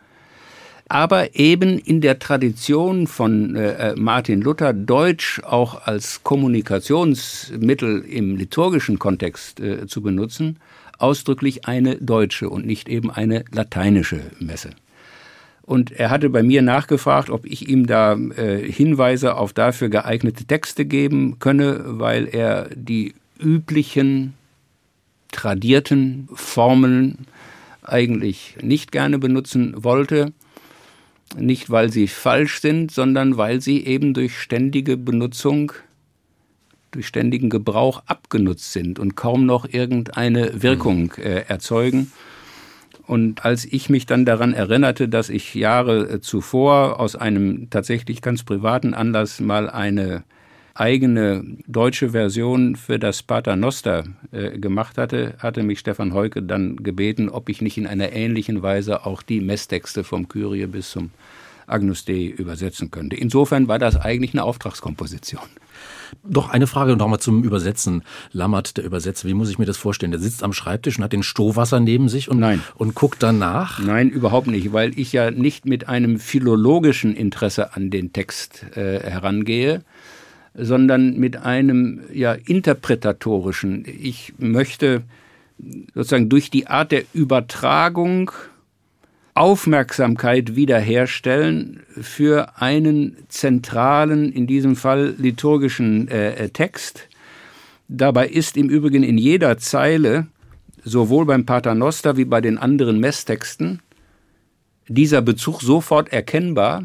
Aber 0.88 1.36
eben 1.36 1.78
in 1.78 2.02
der 2.02 2.18
Tradition 2.18 3.06
von 3.08 3.56
äh, 3.56 3.94
Martin 3.96 4.42
Luther 4.42 4.74
Deutsch 4.74 5.40
auch 5.44 5.86
als 5.86 6.24
Kommunikationsmittel 6.24 8.02
im 8.06 8.38
liturgischen 8.38 8.98
Kontext 8.98 9.60
äh, 9.60 9.86
zu 9.86 10.02
benutzen, 10.02 10.58
ausdrücklich 11.00 11.66
eine 11.66 11.96
deutsche 11.96 12.50
und 12.50 12.66
nicht 12.66 12.90
eben 12.90 13.10
eine 13.10 13.46
lateinische 13.52 14.22
Messe. 14.40 14.72
Und 15.70 15.92
er 15.92 16.10
hatte 16.10 16.30
bei 16.30 16.42
mir 16.42 16.62
nachgefragt, 16.64 17.30
ob 17.30 17.46
ich 17.46 17.70
ihm 17.70 17.86
da 17.86 18.14
äh, 18.16 18.72
Hinweise 18.72 19.36
auf 19.36 19.54
dafür 19.54 19.90
geeignete 19.90 20.46
Texte 20.46 20.84
geben 20.86 21.38
könne, 21.38 21.84
weil 21.86 22.28
er 22.28 22.70
die 22.74 23.14
üblichen, 23.40 24.34
tradierten 25.32 26.28
Formeln 26.34 27.20
eigentlich 27.84 28.56
nicht 28.62 28.92
gerne 28.92 29.20
benutzen 29.20 29.84
wollte. 29.84 30.34
Nicht, 31.38 31.70
weil 31.70 31.92
sie 31.92 32.08
falsch 32.08 32.62
sind, 32.62 32.92
sondern 32.92 33.38
weil 33.38 33.62
sie 33.62 33.86
eben 33.86 34.16
durch 34.16 34.40
ständige 34.40 34.98
Benutzung 34.98 35.72
durch 36.92 37.08
ständigen 37.08 37.50
Gebrauch 37.50 38.04
abgenutzt 38.06 38.72
sind 38.72 39.00
und 39.00 39.16
kaum 39.16 39.46
noch 39.46 39.72
irgendeine 39.72 40.62
Wirkung 40.62 41.14
mhm. 41.16 41.24
äh, 41.24 41.42
erzeugen. 41.48 42.12
Und 43.06 43.44
als 43.44 43.66
ich 43.66 43.90
mich 43.90 44.06
dann 44.06 44.24
daran 44.24 44.54
erinnerte, 44.54 45.10
dass 45.10 45.30
ich 45.30 45.56
Jahre 45.56 46.10
äh, 46.10 46.22
zuvor 46.22 47.00
aus 47.00 47.16
einem 47.16 47.70
tatsächlich 47.70 48.22
ganz 48.22 48.44
privaten 48.44 48.94
Anlass 48.94 49.40
mal 49.40 49.70
eine 49.70 50.24
eigene 50.76 51.44
deutsche 51.68 52.12
Version 52.12 52.76
für 52.76 53.00
das 53.00 53.24
Paternoster 53.24 54.04
äh, 54.32 54.58
gemacht 54.60 54.98
hatte, 54.98 55.34
hatte 55.40 55.64
mich 55.64 55.80
Stefan 55.80 56.14
Heuke 56.14 56.42
dann 56.42 56.78
gebeten, 56.78 57.30
ob 57.30 57.50
ich 57.50 57.62
nicht 57.62 57.78
in 57.78 57.88
einer 57.88 58.14
ähnlichen 58.14 58.62
Weise 58.62 59.06
auch 59.06 59.22
die 59.22 59.42
Messtexte 59.42 60.04
vom 60.04 60.30
Kyrie 60.30 60.68
bis 60.68 60.92
zum 60.92 61.10
Agnus 61.68 62.06
Dei 62.06 62.26
übersetzen 62.26 62.92
könnte. 62.92 63.16
Insofern 63.16 63.68
war 63.68 63.80
das 63.80 63.96
eigentlich 63.96 64.34
eine 64.34 64.44
Auftragskomposition. 64.44 65.44
Doch 66.24 66.50
eine 66.50 66.68
Frage 66.68 66.96
nochmal 66.96 67.20
zum 67.20 67.44
Übersetzen. 67.44 68.04
Lammert, 68.32 68.78
der 68.78 68.86
Übersetzer, 68.86 69.28
wie 69.28 69.34
muss 69.34 69.50
ich 69.50 69.60
mir 69.60 69.66
das 69.66 69.78
vorstellen? 69.78 70.12
Der 70.12 70.20
sitzt 70.20 70.44
am 70.44 70.54
Schreibtisch 70.54 70.98
und 70.98 71.04
hat 71.04 71.14
den 71.14 71.24
Stohwasser 71.24 71.80
neben 71.80 72.10
sich 72.10 72.30
und, 72.30 72.40
Nein. 72.40 72.62
und 72.76 72.96
guckt 72.96 73.22
danach? 73.24 73.80
Nein, 73.80 74.10
überhaupt 74.10 74.48
nicht, 74.48 74.74
weil 74.74 74.98
ich 74.98 75.14
ja 75.14 75.32
nicht 75.32 75.66
mit 75.66 75.88
einem 75.88 76.20
philologischen 76.20 77.16
Interesse 77.16 77.76
an 77.76 77.90
den 77.90 78.14
Text 78.14 78.66
äh, 78.76 79.00
herangehe, 79.00 79.84
sondern 80.54 81.18
mit 81.18 81.38
einem 81.38 82.02
ja 82.14 82.34
interpretatorischen. 82.34 83.86
Ich 83.86 84.34
möchte 84.38 85.04
sozusagen 85.94 86.30
durch 86.30 86.50
die 86.50 86.68
Art 86.68 86.92
der 86.92 87.04
Übertragung 87.14 88.32
Aufmerksamkeit 89.34 90.56
wiederherstellen 90.56 91.82
für 92.00 92.60
einen 92.62 93.18
zentralen, 93.30 94.32
in 94.32 94.48
diesem 94.48 94.76
Fall 94.76 95.16
liturgischen 95.18 96.08
äh, 96.08 96.34
äh, 96.34 96.50
Text. 96.50 97.08
Dabei 97.88 98.28
ist 98.28 98.58
im 98.58 98.70
Übrigen 98.70 99.04
in 99.04 99.18
jeder 99.18 99.58
Zeile, 99.58 100.28
sowohl 100.84 101.26
beim 101.26 101.46
Paternoster 101.46 102.18
wie 102.18 102.26
bei 102.26 102.42
den 102.42 102.58
anderen 102.58 103.00
Messtexten, 103.00 103.82
dieser 104.88 105.22
Bezug 105.22 105.62
sofort 105.62 106.12
erkennbar, 106.12 106.84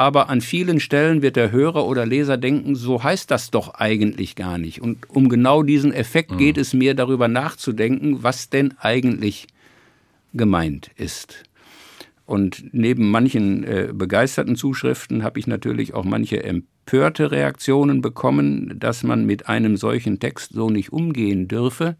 aber 0.00 0.30
an 0.30 0.40
vielen 0.40 0.80
Stellen 0.80 1.20
wird 1.20 1.36
der 1.36 1.52
Hörer 1.52 1.84
oder 1.84 2.06
Leser 2.06 2.38
denken, 2.38 2.74
so 2.74 3.02
heißt 3.02 3.30
das 3.30 3.50
doch 3.50 3.74
eigentlich 3.74 4.34
gar 4.34 4.56
nicht. 4.56 4.80
Und 4.80 5.10
um 5.10 5.28
genau 5.28 5.62
diesen 5.62 5.92
Effekt 5.92 6.30
mhm. 6.30 6.38
geht 6.38 6.56
es 6.56 6.72
mir, 6.72 6.94
darüber 6.94 7.28
nachzudenken, 7.28 8.22
was 8.22 8.48
denn 8.48 8.72
eigentlich 8.78 9.46
gemeint 10.32 10.90
ist. 10.96 11.42
Und 12.30 12.72
neben 12.72 13.10
manchen 13.10 13.64
äh, 13.64 13.88
begeisterten 13.92 14.54
Zuschriften 14.54 15.24
habe 15.24 15.40
ich 15.40 15.48
natürlich 15.48 15.94
auch 15.94 16.04
manche 16.04 16.44
empörte 16.44 17.32
Reaktionen 17.32 18.02
bekommen, 18.02 18.78
dass 18.78 19.02
man 19.02 19.26
mit 19.26 19.48
einem 19.48 19.76
solchen 19.76 20.20
Text 20.20 20.52
so 20.52 20.70
nicht 20.70 20.92
umgehen 20.92 21.48
dürfe. 21.48 21.96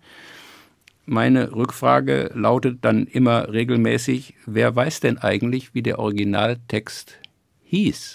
Meine 1.05 1.51
Rückfrage 1.51 2.31
lautet 2.33 2.79
dann 2.83 3.09
immer 3.09 3.53
regelmäßig, 3.53 4.35
wer 4.47 4.77
weiß 4.77 5.01
denn 5.01 5.19
eigentlich, 5.19 5.75
wie 5.75 5.83
der 5.83 5.99
Originaltext 5.99 7.19
hieß? 7.65 8.15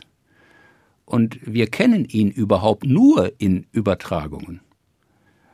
Und 1.03 1.37
wir 1.43 1.67
kennen 1.67 2.05
ihn 2.05 2.31
überhaupt 2.31 2.85
nur 2.85 3.33
in 3.39 3.65
Übertragungen, 3.73 4.61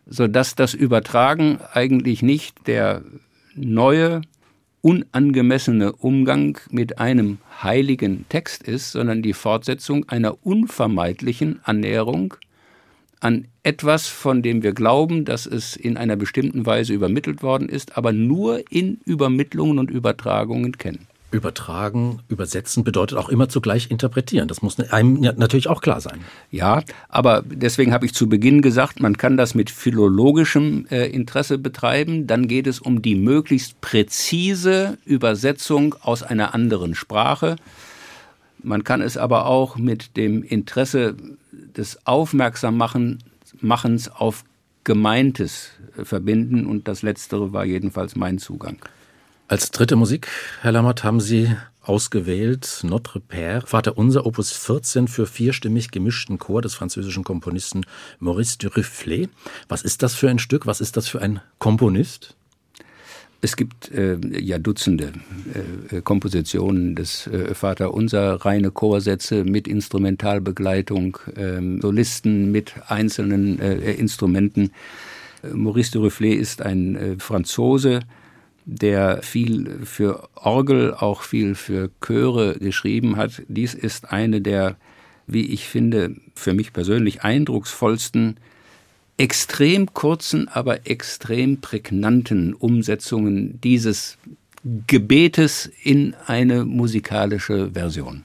sodass 0.06 0.54
das 0.54 0.76
Übertragen 0.76 1.58
eigentlich 1.74 2.22
nicht 2.22 2.68
der 2.68 3.02
neue 3.56 4.22
unangemessene 4.82 5.94
Umgang 5.94 6.58
mit 6.70 6.98
einem 6.98 7.38
heiligen 7.62 8.26
Text 8.30 8.64
ist, 8.64 8.92
sondern 8.92 9.22
die 9.22 9.34
Fortsetzung 9.34 10.10
einer 10.10 10.46
unvermeidlichen 10.46 11.60
Annäherung 11.64 12.34
an 13.20 13.48
etwas, 13.62 14.08
von 14.08 14.42
dem 14.42 14.64
wir 14.64 14.74
glauben, 14.74 15.26
dass 15.26 15.46
es 15.46 15.76
in 15.76 15.96
einer 15.96 16.16
bestimmten 16.16 16.66
Weise 16.66 16.94
übermittelt 16.94 17.44
worden 17.44 17.70
ist, 17.70 17.98
aber 17.98 18.12
nur 18.12 18.64
in 18.72 19.00
Übermittlungen 19.06 19.78
und 19.78 19.92
Übertragungen 19.92 20.78
kennen. 20.78 21.08
Übertragen, 21.32 22.20
übersetzen 22.28 22.84
bedeutet 22.84 23.18
auch 23.18 23.30
immer 23.30 23.48
zugleich 23.48 23.90
interpretieren. 23.90 24.50
Das 24.50 24.62
muss 24.62 24.78
einem 24.80 25.22
natürlich 25.22 25.70
auch 25.70 25.82
klar 25.82 26.02
sein. 26.02 26.20
Ja, 26.52 26.84
aber 27.08 27.44
deswegen 27.46 27.94
habe 27.94 28.06
ich 28.06 28.14
zu 28.14 28.28
Beginn 28.28 28.62
gesagt, 28.62 29.00
man 29.00 29.18
kann 29.18 29.38
das 29.38 29.56
mit 29.56 29.70
philologischem 29.70 30.86
äh, 30.92 31.10
Interesse 31.10 31.58
betreiben. 31.58 32.28
Dann 32.28 32.48
geht 32.48 32.68
es 32.68 32.80
um 32.80 33.02
die 33.02 33.16
möglichst 33.16 33.80
präzise 33.80 34.98
Übersetzung 35.06 35.96
aus 36.02 36.22
einer 36.22 36.54
anderen 36.54 36.96
Sprache. 36.96 37.56
Man 38.62 38.84
kann 38.84 39.02
es 39.02 39.18
aber 39.18 39.46
auch 39.46 39.78
mit 39.78 40.18
dem 40.18 40.44
Interesse 40.44 41.16
des 41.52 42.06
Aufmerksammachens 42.06 43.20
auf 44.14 44.44
Gemeintes 44.84 45.70
äh, 45.98 46.04
verbinden. 46.04 46.66
Und 46.66 46.88
das 46.88 47.02
Letztere 47.02 47.54
war 47.54 47.66
jedenfalls 47.66 48.16
mein 48.16 48.38
Zugang. 48.38 48.78
Als 49.52 49.70
dritte 49.70 49.98
Musik, 49.98 50.30
Herr 50.62 50.72
Lammert, 50.72 51.04
haben 51.04 51.20
Sie 51.20 51.54
ausgewählt, 51.82 52.80
Notre 52.84 53.20
Père, 53.20 53.68
Vater 53.68 53.98
Unser, 53.98 54.26
Opus 54.26 54.54
14 54.54 55.10
für 55.10 55.26
vierstimmig 55.26 55.92
gemischten 55.92 56.38
Chor 56.38 56.62
des 56.62 56.74
französischen 56.74 57.26
Komponisten 57.26 57.86
Maurice 58.20 58.58
Duruflé. 58.60 59.28
Was 59.68 59.82
ist 59.82 60.04
das 60.04 60.16
für 60.16 60.30
ein 60.30 60.40
Stück? 60.40 60.68
Was 60.68 60.80
ist 60.80 60.96
das 60.96 61.10
für 61.10 61.22
ein 61.22 61.42
Komponist? 61.60 62.34
Es 63.42 63.58
gibt 63.58 63.92
äh, 63.92 64.16
ja 64.40 64.58
Dutzende 64.58 65.12
äh, 65.90 66.00
Kompositionen 66.00 66.96
des 66.96 67.28
äh, 67.28 67.54
Vater 67.54 67.94
Unser, 67.94 68.36
reine 68.46 68.72
Chorsätze 68.72 69.44
mit 69.44 69.68
Instrumentalbegleitung, 69.68 71.18
ähm, 71.36 71.82
Solisten 71.82 72.54
mit 72.54 72.76
einzelnen 72.88 73.60
äh, 73.60 73.92
Instrumenten. 73.96 74.72
Maurice 75.44 75.92
Duruflé 75.92 76.36
ist 76.36 76.62
ein 76.62 76.96
äh, 76.96 77.16
Franzose, 77.20 78.00
der 78.66 79.22
viel 79.24 79.80
für 79.86 80.30
Orgel, 80.36 80.94
auch 80.94 81.24
viel 81.24 81.56
für 81.56 81.90
Chöre 82.02 82.58
geschrieben 82.60 83.18
hat. 83.18 83.42
Dies 83.48 83.74
ist 83.74 84.12
eine 84.12 84.42
der, 84.42 84.76
wie 85.28 85.46
ich 85.48 85.68
finde, 85.68 86.16
für 86.36 86.54
mich 86.54 86.74
persönlich 86.74 87.24
eindrucksvollsten 87.24 88.38
extrem 89.18 89.94
kurzen, 89.94 90.48
aber 90.48 90.88
extrem 90.88 91.62
prägnanten 91.62 92.54
Umsetzungen 92.54 93.60
dieses 93.62 94.18
Gebetes 94.88 95.72
in 95.84 96.16
eine 96.26 96.66
musikalische 96.66 97.72
Version. 97.72 98.24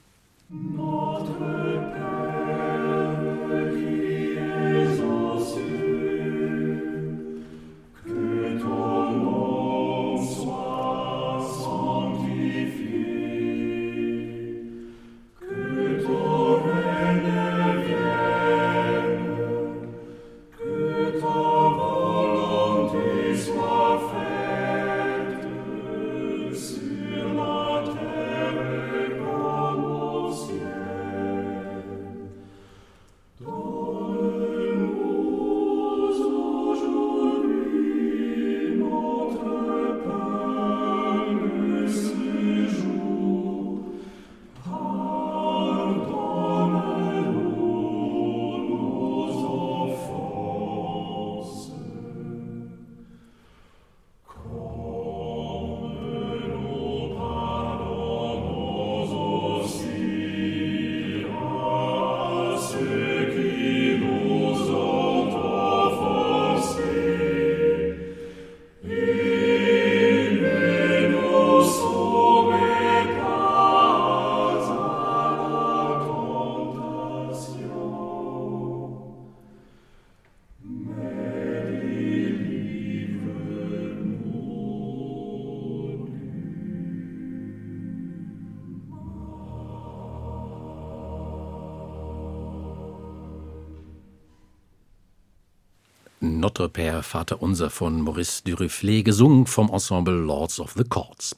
Notre 96.58 97.02
Vater 97.02 97.42
Unser 97.42 97.68
von 97.68 98.00
Maurice 98.00 98.42
Duruflé, 98.42 99.02
gesungen 99.02 99.46
vom 99.46 99.68
Ensemble 99.68 100.14
Lords 100.14 100.58
of 100.58 100.72
the 100.74 100.84
Chords. 100.84 101.36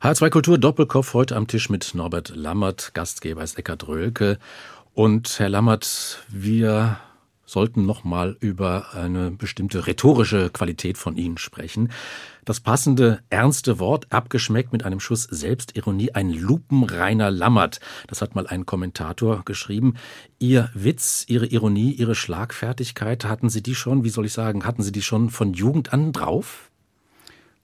H2 0.00 0.30
Kultur 0.30 0.58
Doppelkopf 0.58 1.12
heute 1.14 1.34
am 1.34 1.48
Tisch 1.48 1.68
mit 1.70 1.92
Norbert 1.94 2.32
Lammert, 2.36 2.94
Gastgeber 2.94 3.42
ist 3.42 3.58
Eckhard 3.58 3.88
Röhlke. 3.88 4.38
Und 4.94 5.40
Herr 5.40 5.48
Lammert, 5.48 6.22
wir 6.28 7.00
sollten 7.48 7.86
nochmal 7.86 8.36
über 8.40 8.94
eine 8.94 9.30
bestimmte 9.30 9.86
rhetorische 9.86 10.50
Qualität 10.50 10.98
von 10.98 11.16
Ihnen 11.16 11.38
sprechen. 11.38 11.90
Das 12.44 12.60
passende, 12.60 13.20
ernste 13.30 13.78
Wort, 13.78 14.06
abgeschmeckt 14.10 14.72
mit 14.72 14.84
einem 14.84 15.00
Schuss 15.00 15.24
Selbstironie, 15.24 16.12
ein 16.12 16.30
lupenreiner 16.30 17.30
Lammert. 17.30 17.80
Das 18.06 18.22
hat 18.22 18.34
mal 18.34 18.46
ein 18.46 18.66
Kommentator 18.66 19.44
geschrieben. 19.44 19.94
Ihr 20.38 20.70
Witz, 20.74 21.24
Ihre 21.28 21.46
Ironie, 21.46 21.92
Ihre 21.92 22.14
Schlagfertigkeit, 22.14 23.24
hatten 23.24 23.48
Sie 23.48 23.62
die 23.62 23.74
schon, 23.74 24.04
wie 24.04 24.10
soll 24.10 24.26
ich 24.26 24.32
sagen, 24.32 24.64
hatten 24.64 24.82
Sie 24.82 24.92
die 24.92 25.02
schon 25.02 25.30
von 25.30 25.52
Jugend 25.54 25.92
an 25.92 26.12
drauf? 26.12 26.70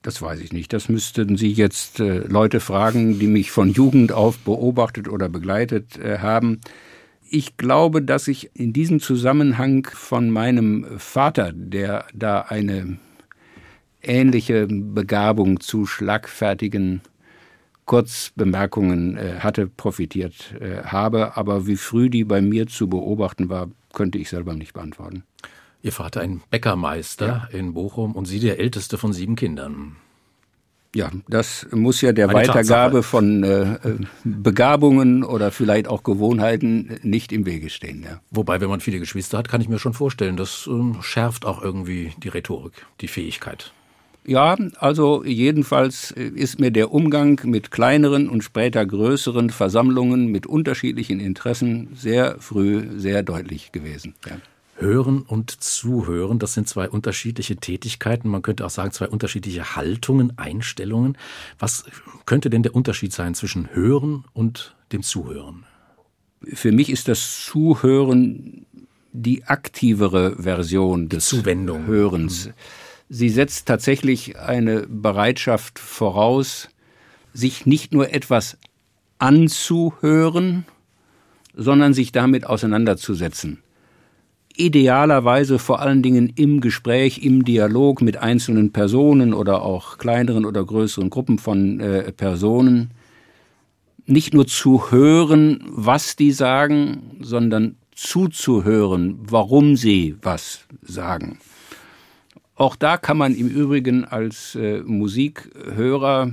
Das 0.01 0.21
weiß 0.21 0.39
ich 0.39 0.53
nicht. 0.53 0.71
Das 0.71 0.87
müssten 0.87 1.35
Sie 1.35 1.51
jetzt 1.51 1.99
äh, 1.99 2.19
Leute 2.19 2.59
fragen, 2.59 3.17
die 3.17 3.25
mich 3.25 3.49
von 3.49 3.71
Jugend 3.71 4.11
auf 4.11 4.37
beobachtet 4.37 5.07
oder 5.07 5.29
begleitet 5.29 5.97
äh, 5.97 6.19
haben. 6.19 6.61
Ich 7.29 7.57
glaube, 7.57 8.01
dass 8.01 8.27
ich 8.27 8.51
in 8.53 8.71
diesem 8.71 8.99
Zusammenhang 8.99 9.87
von 9.91 10.29
meinem 10.29 10.85
Vater, 10.97 11.51
der 11.53 12.05
da 12.13 12.41
eine 12.41 12.99
ähnliche 14.01 14.67
Begabung 14.67 15.59
zu 15.59 15.85
schlagfertigen 15.85 17.01
Kurzbemerkungen 17.85 19.17
äh, 19.17 19.39
hatte, 19.39 19.67
profitiert 19.67 20.53
äh, 20.59 20.83
habe. 20.83 21.37
Aber 21.37 21.67
wie 21.67 21.77
früh 21.77 22.09
die 22.09 22.23
bei 22.23 22.41
mir 22.41 22.67
zu 22.67 22.87
beobachten 22.87 23.49
war, 23.49 23.69
könnte 23.93 24.17
ich 24.17 24.29
selber 24.29 24.53
nicht 24.53 24.73
beantworten. 24.73 25.23
Ihr 25.81 25.91
Vater 25.91 26.21
ein 26.21 26.41
Bäckermeister 26.49 27.47
ja. 27.51 27.57
in 27.57 27.73
Bochum 27.73 28.13
und 28.13 28.25
Sie 28.25 28.39
der 28.39 28.59
älteste 28.59 28.97
von 28.97 29.13
sieben 29.13 29.35
Kindern. 29.35 29.97
Ja, 30.95 31.11
das 31.27 31.67
muss 31.71 31.99
ja 31.99 32.13
der 32.13 32.29
Eine 32.29 32.39
Weitergabe 32.39 33.01
Tatsache. 33.01 33.03
von 33.03 33.43
äh, 33.43 33.77
Begabungen 34.23 35.25
oder 35.25 35.51
vielleicht 35.51 35.89
auch 35.89 36.03
Gewohnheiten 36.03 36.97
nicht 37.03 37.33
im 37.33 37.45
Wege 37.45 37.69
stehen. 37.69 38.03
Ja. 38.03 38.21
Wobei, 38.31 38.61
wenn 38.61 38.69
man 38.69 38.79
viele 38.79 38.99
Geschwister 38.99 39.37
hat, 39.37 39.49
kann 39.49 39.59
ich 39.59 39.67
mir 39.67 39.77
schon 39.77 39.93
vorstellen, 39.93 40.37
das 40.37 40.67
ähm, 40.67 40.97
schärft 41.01 41.45
auch 41.45 41.61
irgendwie 41.61 42.13
die 42.23 42.29
Rhetorik, 42.29 42.85
die 43.01 43.09
Fähigkeit. 43.09 43.73
Ja, 44.25 44.55
also 44.77 45.23
jedenfalls 45.25 46.11
äh, 46.11 46.23
ist 46.29 46.61
mir 46.61 46.71
der 46.71 46.91
Umgang 46.93 47.41
mit 47.43 47.71
kleineren 47.71 48.29
und 48.29 48.43
später 48.43 48.85
größeren 48.85 49.49
Versammlungen 49.49 50.27
mit 50.27 50.47
unterschiedlichen 50.47 51.19
Interessen 51.19 51.89
sehr 51.93 52.37
früh 52.39 52.87
sehr 52.97 53.21
deutlich 53.21 53.73
gewesen. 53.73 54.15
Ja. 54.25 54.37
Hören 54.77 55.21
und 55.21 55.51
Zuhören, 55.51 56.37
das 56.37 56.53
sind 56.53 56.67
zwei 56.67 56.89
unterschiedliche 56.89 57.55
Tätigkeiten, 57.55 58.27
man 58.27 58.41
könnte 58.41 58.65
auch 58.65 58.69
sagen 58.69 58.91
zwei 58.91 59.07
unterschiedliche 59.07 59.75
Haltungen, 59.77 60.37
Einstellungen. 60.37 61.17
Was 61.57 61.85
könnte 62.25 62.49
denn 62.49 62.61
der 62.61 62.75
Unterschied 62.75 63.13
sein 63.13 63.35
zwischen 63.35 63.73
Hören 63.73 64.25
und 64.33 64.75
dem 64.91 65.01
Zuhören? 65.01 65.63
Für 66.43 66.73
mich 66.73 66.89
ist 66.89 67.07
das 67.07 67.45
Zuhören 67.45 68.65
die 69.13 69.45
aktivere 69.45 70.35
Version 70.35 71.07
des 71.07 71.25
Zuwendung. 71.27 71.87
Hörens. 71.87 72.49
Sie 73.07 73.29
setzt 73.29 73.67
tatsächlich 73.67 74.37
eine 74.37 74.87
Bereitschaft 74.87 75.79
voraus, 75.79 76.67
sich 77.33 77.65
nicht 77.65 77.93
nur 77.93 78.13
etwas 78.13 78.57
anzuhören, 79.19 80.65
sondern 81.53 81.93
sich 81.93 82.11
damit 82.11 82.45
auseinanderzusetzen 82.45 83.61
idealerweise 84.57 85.59
vor 85.59 85.81
allen 85.81 86.01
Dingen 86.01 86.31
im 86.35 86.61
Gespräch, 86.61 87.19
im 87.23 87.45
Dialog 87.45 88.01
mit 88.01 88.17
einzelnen 88.17 88.71
Personen 88.71 89.33
oder 89.33 89.61
auch 89.61 89.97
kleineren 89.97 90.45
oder 90.45 90.63
größeren 90.63 91.09
Gruppen 91.09 91.39
von 91.39 91.79
äh, 91.79 92.11
Personen, 92.11 92.91
nicht 94.05 94.33
nur 94.33 94.47
zu 94.47 94.91
hören, 94.91 95.63
was 95.67 96.15
die 96.15 96.31
sagen, 96.31 97.17
sondern 97.21 97.75
zuzuhören, 97.95 99.17
warum 99.21 99.75
sie 99.75 100.15
was 100.21 100.65
sagen. 100.81 101.39
Auch 102.55 102.75
da 102.75 102.97
kann 102.97 103.17
man 103.17 103.35
im 103.35 103.47
Übrigen 103.47 104.05
als 104.05 104.55
äh, 104.55 104.81
Musikhörer 104.81 106.31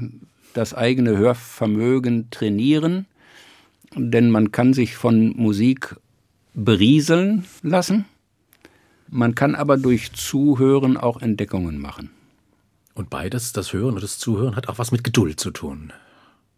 das 0.54 0.74
eigene 0.74 1.16
Hörvermögen 1.16 2.28
trainieren, 2.30 3.06
denn 3.94 4.30
man 4.30 4.52
kann 4.52 4.74
sich 4.74 4.96
von 4.96 5.34
Musik 5.36 5.96
berieseln 6.54 7.44
lassen 7.62 8.04
man 9.12 9.34
kann 9.34 9.54
aber 9.54 9.76
durch 9.76 10.12
Zuhören 10.12 10.96
auch 10.96 11.20
Entdeckungen 11.20 11.78
machen. 11.78 12.10
Und 12.94 13.10
beides, 13.10 13.52
das 13.52 13.72
Hören 13.72 13.94
und 13.94 14.02
das 14.02 14.18
Zuhören, 14.18 14.56
hat 14.56 14.68
auch 14.68 14.78
was 14.78 14.90
mit 14.90 15.04
Geduld 15.04 15.38
zu 15.38 15.50
tun. 15.50 15.92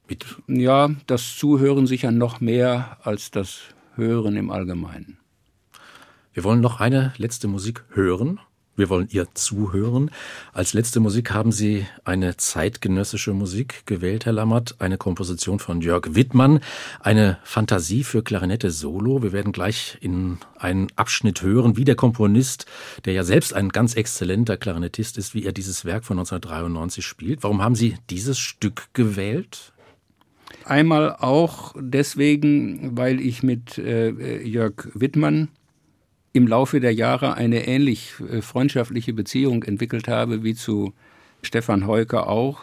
Mit 0.08 0.24
ja, 0.46 0.90
das 1.06 1.36
Zuhören 1.36 1.86
sicher 1.86 2.12
noch 2.12 2.40
mehr 2.40 2.98
als 3.02 3.32
das 3.32 3.60
Hören 3.96 4.36
im 4.36 4.50
Allgemeinen. 4.50 5.18
Wir 6.32 6.44
wollen 6.44 6.60
noch 6.60 6.80
eine 6.80 7.12
letzte 7.16 7.48
Musik 7.48 7.84
hören. 7.90 8.40
Wir 8.76 8.88
wollen 8.88 9.08
ihr 9.10 9.28
zuhören. 9.34 10.10
Als 10.52 10.74
letzte 10.74 10.98
Musik 10.98 11.30
haben 11.30 11.52
Sie 11.52 11.86
eine 12.04 12.36
zeitgenössische 12.36 13.32
Musik 13.32 13.86
gewählt, 13.86 14.26
Herr 14.26 14.32
Lammert, 14.32 14.76
eine 14.80 14.98
Komposition 14.98 15.60
von 15.60 15.80
Jörg 15.80 16.14
Wittmann, 16.14 16.60
eine 17.00 17.38
Fantasie 17.44 18.02
für 18.02 18.22
Klarinette 18.22 18.72
Solo. 18.72 19.22
Wir 19.22 19.32
werden 19.32 19.52
gleich 19.52 19.98
in 20.00 20.38
einen 20.58 20.88
Abschnitt 20.96 21.42
hören, 21.42 21.76
wie 21.76 21.84
der 21.84 21.94
Komponist, 21.94 22.66
der 23.04 23.12
ja 23.12 23.22
selbst 23.22 23.54
ein 23.54 23.68
ganz 23.68 23.94
exzellenter 23.94 24.56
Klarinettist 24.56 25.18
ist, 25.18 25.34
wie 25.34 25.44
er 25.44 25.52
dieses 25.52 25.84
Werk 25.84 26.04
von 26.04 26.18
1993 26.18 27.06
spielt. 27.06 27.44
Warum 27.44 27.62
haben 27.62 27.76
Sie 27.76 27.96
dieses 28.10 28.38
Stück 28.38 28.88
gewählt? 28.92 29.72
Einmal 30.64 31.14
auch 31.16 31.74
deswegen, 31.78 32.96
weil 32.96 33.20
ich 33.20 33.42
mit 33.42 33.78
äh, 33.78 34.42
Jörg 34.42 34.88
Wittmann 34.94 35.48
im 36.34 36.48
Laufe 36.48 36.80
der 36.80 36.92
Jahre 36.92 37.36
eine 37.36 37.66
ähnlich 37.66 38.14
äh, 38.28 38.42
freundschaftliche 38.42 39.14
Beziehung 39.14 39.62
entwickelt 39.62 40.08
habe 40.08 40.42
wie 40.42 40.54
zu 40.54 40.92
Stefan 41.42 41.86
Heuke 41.86 42.26
auch, 42.26 42.62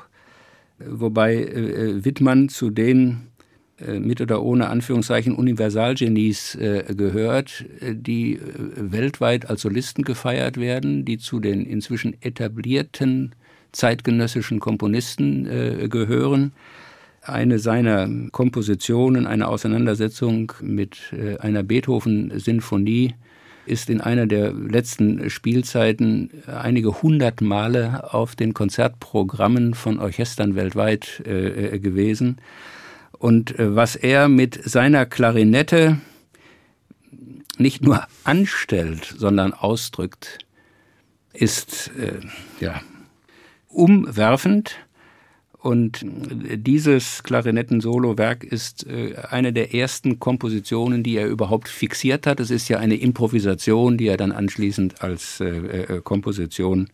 wobei 0.77 1.35
äh, 1.37 2.03
Wittmann 2.03 2.49
zu 2.49 2.69
den 2.69 3.27
äh, 3.79 3.97
mit 3.97 4.19
oder 4.19 4.43
ohne 4.43 4.67
Anführungszeichen 4.67 5.33
Universalgenies 5.33 6.57
gehört, 6.59 7.65
die 7.81 8.39
weltweit 8.75 9.49
als 9.49 9.61
Solisten 9.61 10.03
gefeiert 10.03 10.57
werden, 10.57 11.05
die 11.05 11.17
zu 11.17 11.39
den 11.39 11.65
inzwischen 11.65 12.21
etablierten 12.21 13.33
zeitgenössischen 13.71 14.59
Komponisten 14.59 15.89
gehören. 15.89 16.51
Eine 17.21 17.57
seiner 17.57 18.09
Kompositionen, 18.31 19.27
eine 19.27 19.47
Auseinandersetzung 19.47 20.51
mit 20.61 21.13
einer 21.39 21.63
Beethoven-Sinfonie, 21.63 23.13
ist 23.71 23.89
in 23.89 24.01
einer 24.01 24.27
der 24.27 24.51
letzten 24.51 25.29
Spielzeiten 25.29 26.29
einige 26.45 27.01
hundert 27.01 27.41
Male 27.41 28.13
auf 28.13 28.35
den 28.35 28.53
Konzertprogrammen 28.53 29.73
von 29.73 29.99
Orchestern 29.99 30.55
weltweit 30.55 31.21
äh, 31.25 31.79
gewesen. 31.79 32.37
Und 33.17 33.57
äh, 33.57 33.75
was 33.75 33.95
er 33.95 34.27
mit 34.27 34.59
seiner 34.63 35.05
Klarinette 35.05 35.99
nicht 37.57 37.81
nur 37.81 38.05
anstellt, 38.23 39.13
sondern 39.17 39.53
ausdrückt, 39.53 40.39
ist 41.33 41.91
äh, 41.97 42.19
ja 42.59 42.81
umwerfend 43.67 44.75
und 45.61 46.03
dieses 46.03 47.21
Klarinetten-Solo-Werk 47.21 48.43
ist 48.43 48.87
äh, 48.87 49.13
eine 49.29 49.53
der 49.53 49.75
ersten 49.75 50.19
Kompositionen, 50.19 51.03
die 51.03 51.17
er 51.17 51.27
überhaupt 51.27 51.69
fixiert 51.69 52.25
hat. 52.25 52.39
Es 52.39 52.49
ist 52.49 52.67
ja 52.67 52.79
eine 52.79 52.95
Improvisation, 52.95 53.95
die 53.95 54.07
er 54.07 54.17
dann 54.17 54.31
anschließend 54.31 55.03
als 55.03 55.39
äh, 55.39 55.45
äh, 55.45 56.01
Komposition 56.01 56.89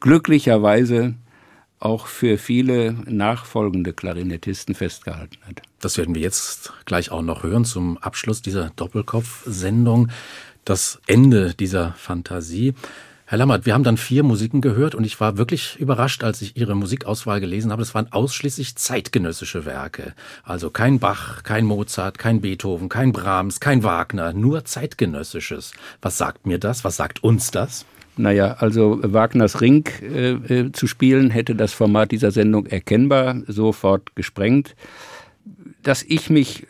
glücklicherweise 0.00 1.14
auch 1.78 2.08
für 2.08 2.36
viele 2.36 2.96
nachfolgende 3.06 3.92
Klarinettisten 3.92 4.74
festgehalten 4.74 5.38
hat. 5.46 5.62
Das 5.78 5.96
werden 5.96 6.16
wir 6.16 6.22
jetzt 6.22 6.72
gleich 6.86 7.12
auch 7.12 7.22
noch 7.22 7.44
hören 7.44 7.64
zum 7.64 7.96
Abschluss 7.98 8.42
dieser 8.42 8.70
Doppelkopf-Sendung. 8.74 10.08
Das 10.64 11.00
Ende 11.06 11.54
dieser 11.54 11.92
Fantasie. 11.92 12.74
Herr 13.30 13.38
Lammert, 13.38 13.64
wir 13.64 13.74
haben 13.74 13.84
dann 13.84 13.96
vier 13.96 14.24
Musiken 14.24 14.60
gehört 14.60 14.96
und 14.96 15.04
ich 15.04 15.20
war 15.20 15.38
wirklich 15.38 15.78
überrascht, 15.78 16.24
als 16.24 16.42
ich 16.42 16.56
Ihre 16.56 16.74
Musikauswahl 16.74 17.38
gelesen 17.38 17.70
habe. 17.70 17.80
Es 17.80 17.94
waren 17.94 18.10
ausschließlich 18.10 18.74
zeitgenössische 18.74 19.64
Werke. 19.64 20.14
Also 20.42 20.70
kein 20.70 20.98
Bach, 20.98 21.44
kein 21.44 21.64
Mozart, 21.64 22.18
kein 22.18 22.40
Beethoven, 22.40 22.88
kein 22.88 23.12
Brahms, 23.12 23.60
kein 23.60 23.84
Wagner, 23.84 24.32
nur 24.32 24.64
zeitgenössisches. 24.64 25.70
Was 26.02 26.18
sagt 26.18 26.44
mir 26.44 26.58
das? 26.58 26.82
Was 26.82 26.96
sagt 26.96 27.22
uns 27.22 27.52
das? 27.52 27.86
Naja, 28.16 28.56
also 28.58 28.98
Wagners 29.00 29.60
Ring 29.60 29.86
äh, 30.02 30.30
äh, 30.30 30.72
zu 30.72 30.88
spielen, 30.88 31.30
hätte 31.30 31.54
das 31.54 31.72
Format 31.72 32.10
dieser 32.10 32.32
Sendung 32.32 32.66
erkennbar 32.66 33.42
sofort 33.46 34.16
gesprengt. 34.16 34.74
Dass 35.84 36.02
ich 36.02 36.30
mich 36.30 36.66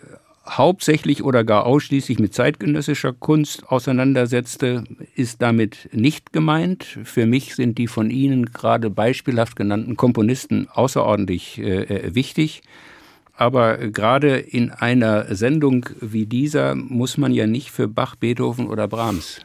hauptsächlich 0.58 1.22
oder 1.22 1.44
gar 1.44 1.64
ausschließlich 1.66 2.18
mit 2.18 2.34
zeitgenössischer 2.34 3.12
Kunst 3.12 3.68
auseinandersetzte, 3.68 4.84
ist 5.14 5.42
damit 5.42 5.88
nicht 5.92 6.32
gemeint. 6.32 6.98
Für 7.04 7.26
mich 7.26 7.54
sind 7.54 7.78
die 7.78 7.86
von 7.86 8.10
Ihnen 8.10 8.46
gerade 8.46 8.90
beispielhaft 8.90 9.56
genannten 9.56 9.96
Komponisten 9.96 10.68
außerordentlich 10.68 11.58
äh, 11.58 11.82
äh 11.82 12.14
wichtig. 12.14 12.62
Aber 13.34 13.78
gerade 13.78 14.36
in 14.36 14.70
einer 14.70 15.34
Sendung 15.34 15.86
wie 16.00 16.26
dieser 16.26 16.74
muss 16.74 17.16
man 17.16 17.32
ja 17.32 17.46
nicht 17.46 17.70
für 17.70 17.88
Bach, 17.88 18.16
Beethoven 18.16 18.66
oder 18.68 18.86
Brahms 18.86 19.40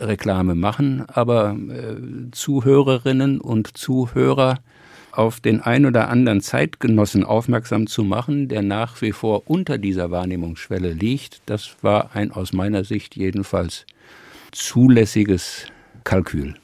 Reklame 0.00 0.54
machen, 0.54 1.04
aber 1.08 1.56
äh, 1.68 2.30
Zuhörerinnen 2.30 3.40
und 3.40 3.76
Zuhörer 3.76 4.58
auf 5.16 5.40
den 5.40 5.60
ein 5.60 5.86
oder 5.86 6.08
anderen 6.08 6.40
Zeitgenossen 6.40 7.24
aufmerksam 7.24 7.86
zu 7.86 8.04
machen, 8.04 8.48
der 8.48 8.62
nach 8.62 9.00
wie 9.02 9.12
vor 9.12 9.42
unter 9.46 9.78
dieser 9.78 10.10
Wahrnehmungsschwelle 10.10 10.92
liegt, 10.92 11.40
das 11.46 11.76
war 11.82 12.14
ein 12.14 12.32
aus 12.32 12.52
meiner 12.52 12.84
Sicht 12.84 13.16
jedenfalls 13.16 13.86
zulässiges 14.52 15.66
Kalkül. 16.04 16.54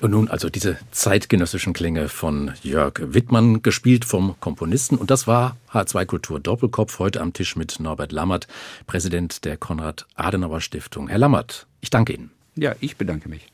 Und 0.00 0.10
nun 0.10 0.28
also 0.28 0.50
diese 0.50 0.78
zeitgenössischen 0.90 1.74
Klänge 1.74 2.08
von 2.08 2.52
Jörg 2.62 2.94
Wittmann, 3.00 3.62
gespielt 3.62 4.04
vom 4.04 4.34
Komponisten. 4.40 4.96
Und 4.98 5.12
das 5.12 5.28
war 5.28 5.56
H2 5.72 6.06
Kultur 6.06 6.40
Doppelkopf, 6.40 6.98
heute 6.98 7.20
am 7.20 7.32
Tisch 7.32 7.54
mit 7.54 7.78
Norbert 7.78 8.10
Lammert, 8.10 8.48
Präsident 8.88 9.44
der 9.44 9.56
Konrad-Adenauer-Stiftung. 9.56 11.06
Herr 11.06 11.18
Lammert, 11.18 11.68
ich 11.80 11.90
danke 11.90 12.14
Ihnen. 12.14 12.32
Ja, 12.56 12.74
ich 12.80 12.96
bedanke 12.96 13.28
mich. 13.28 13.46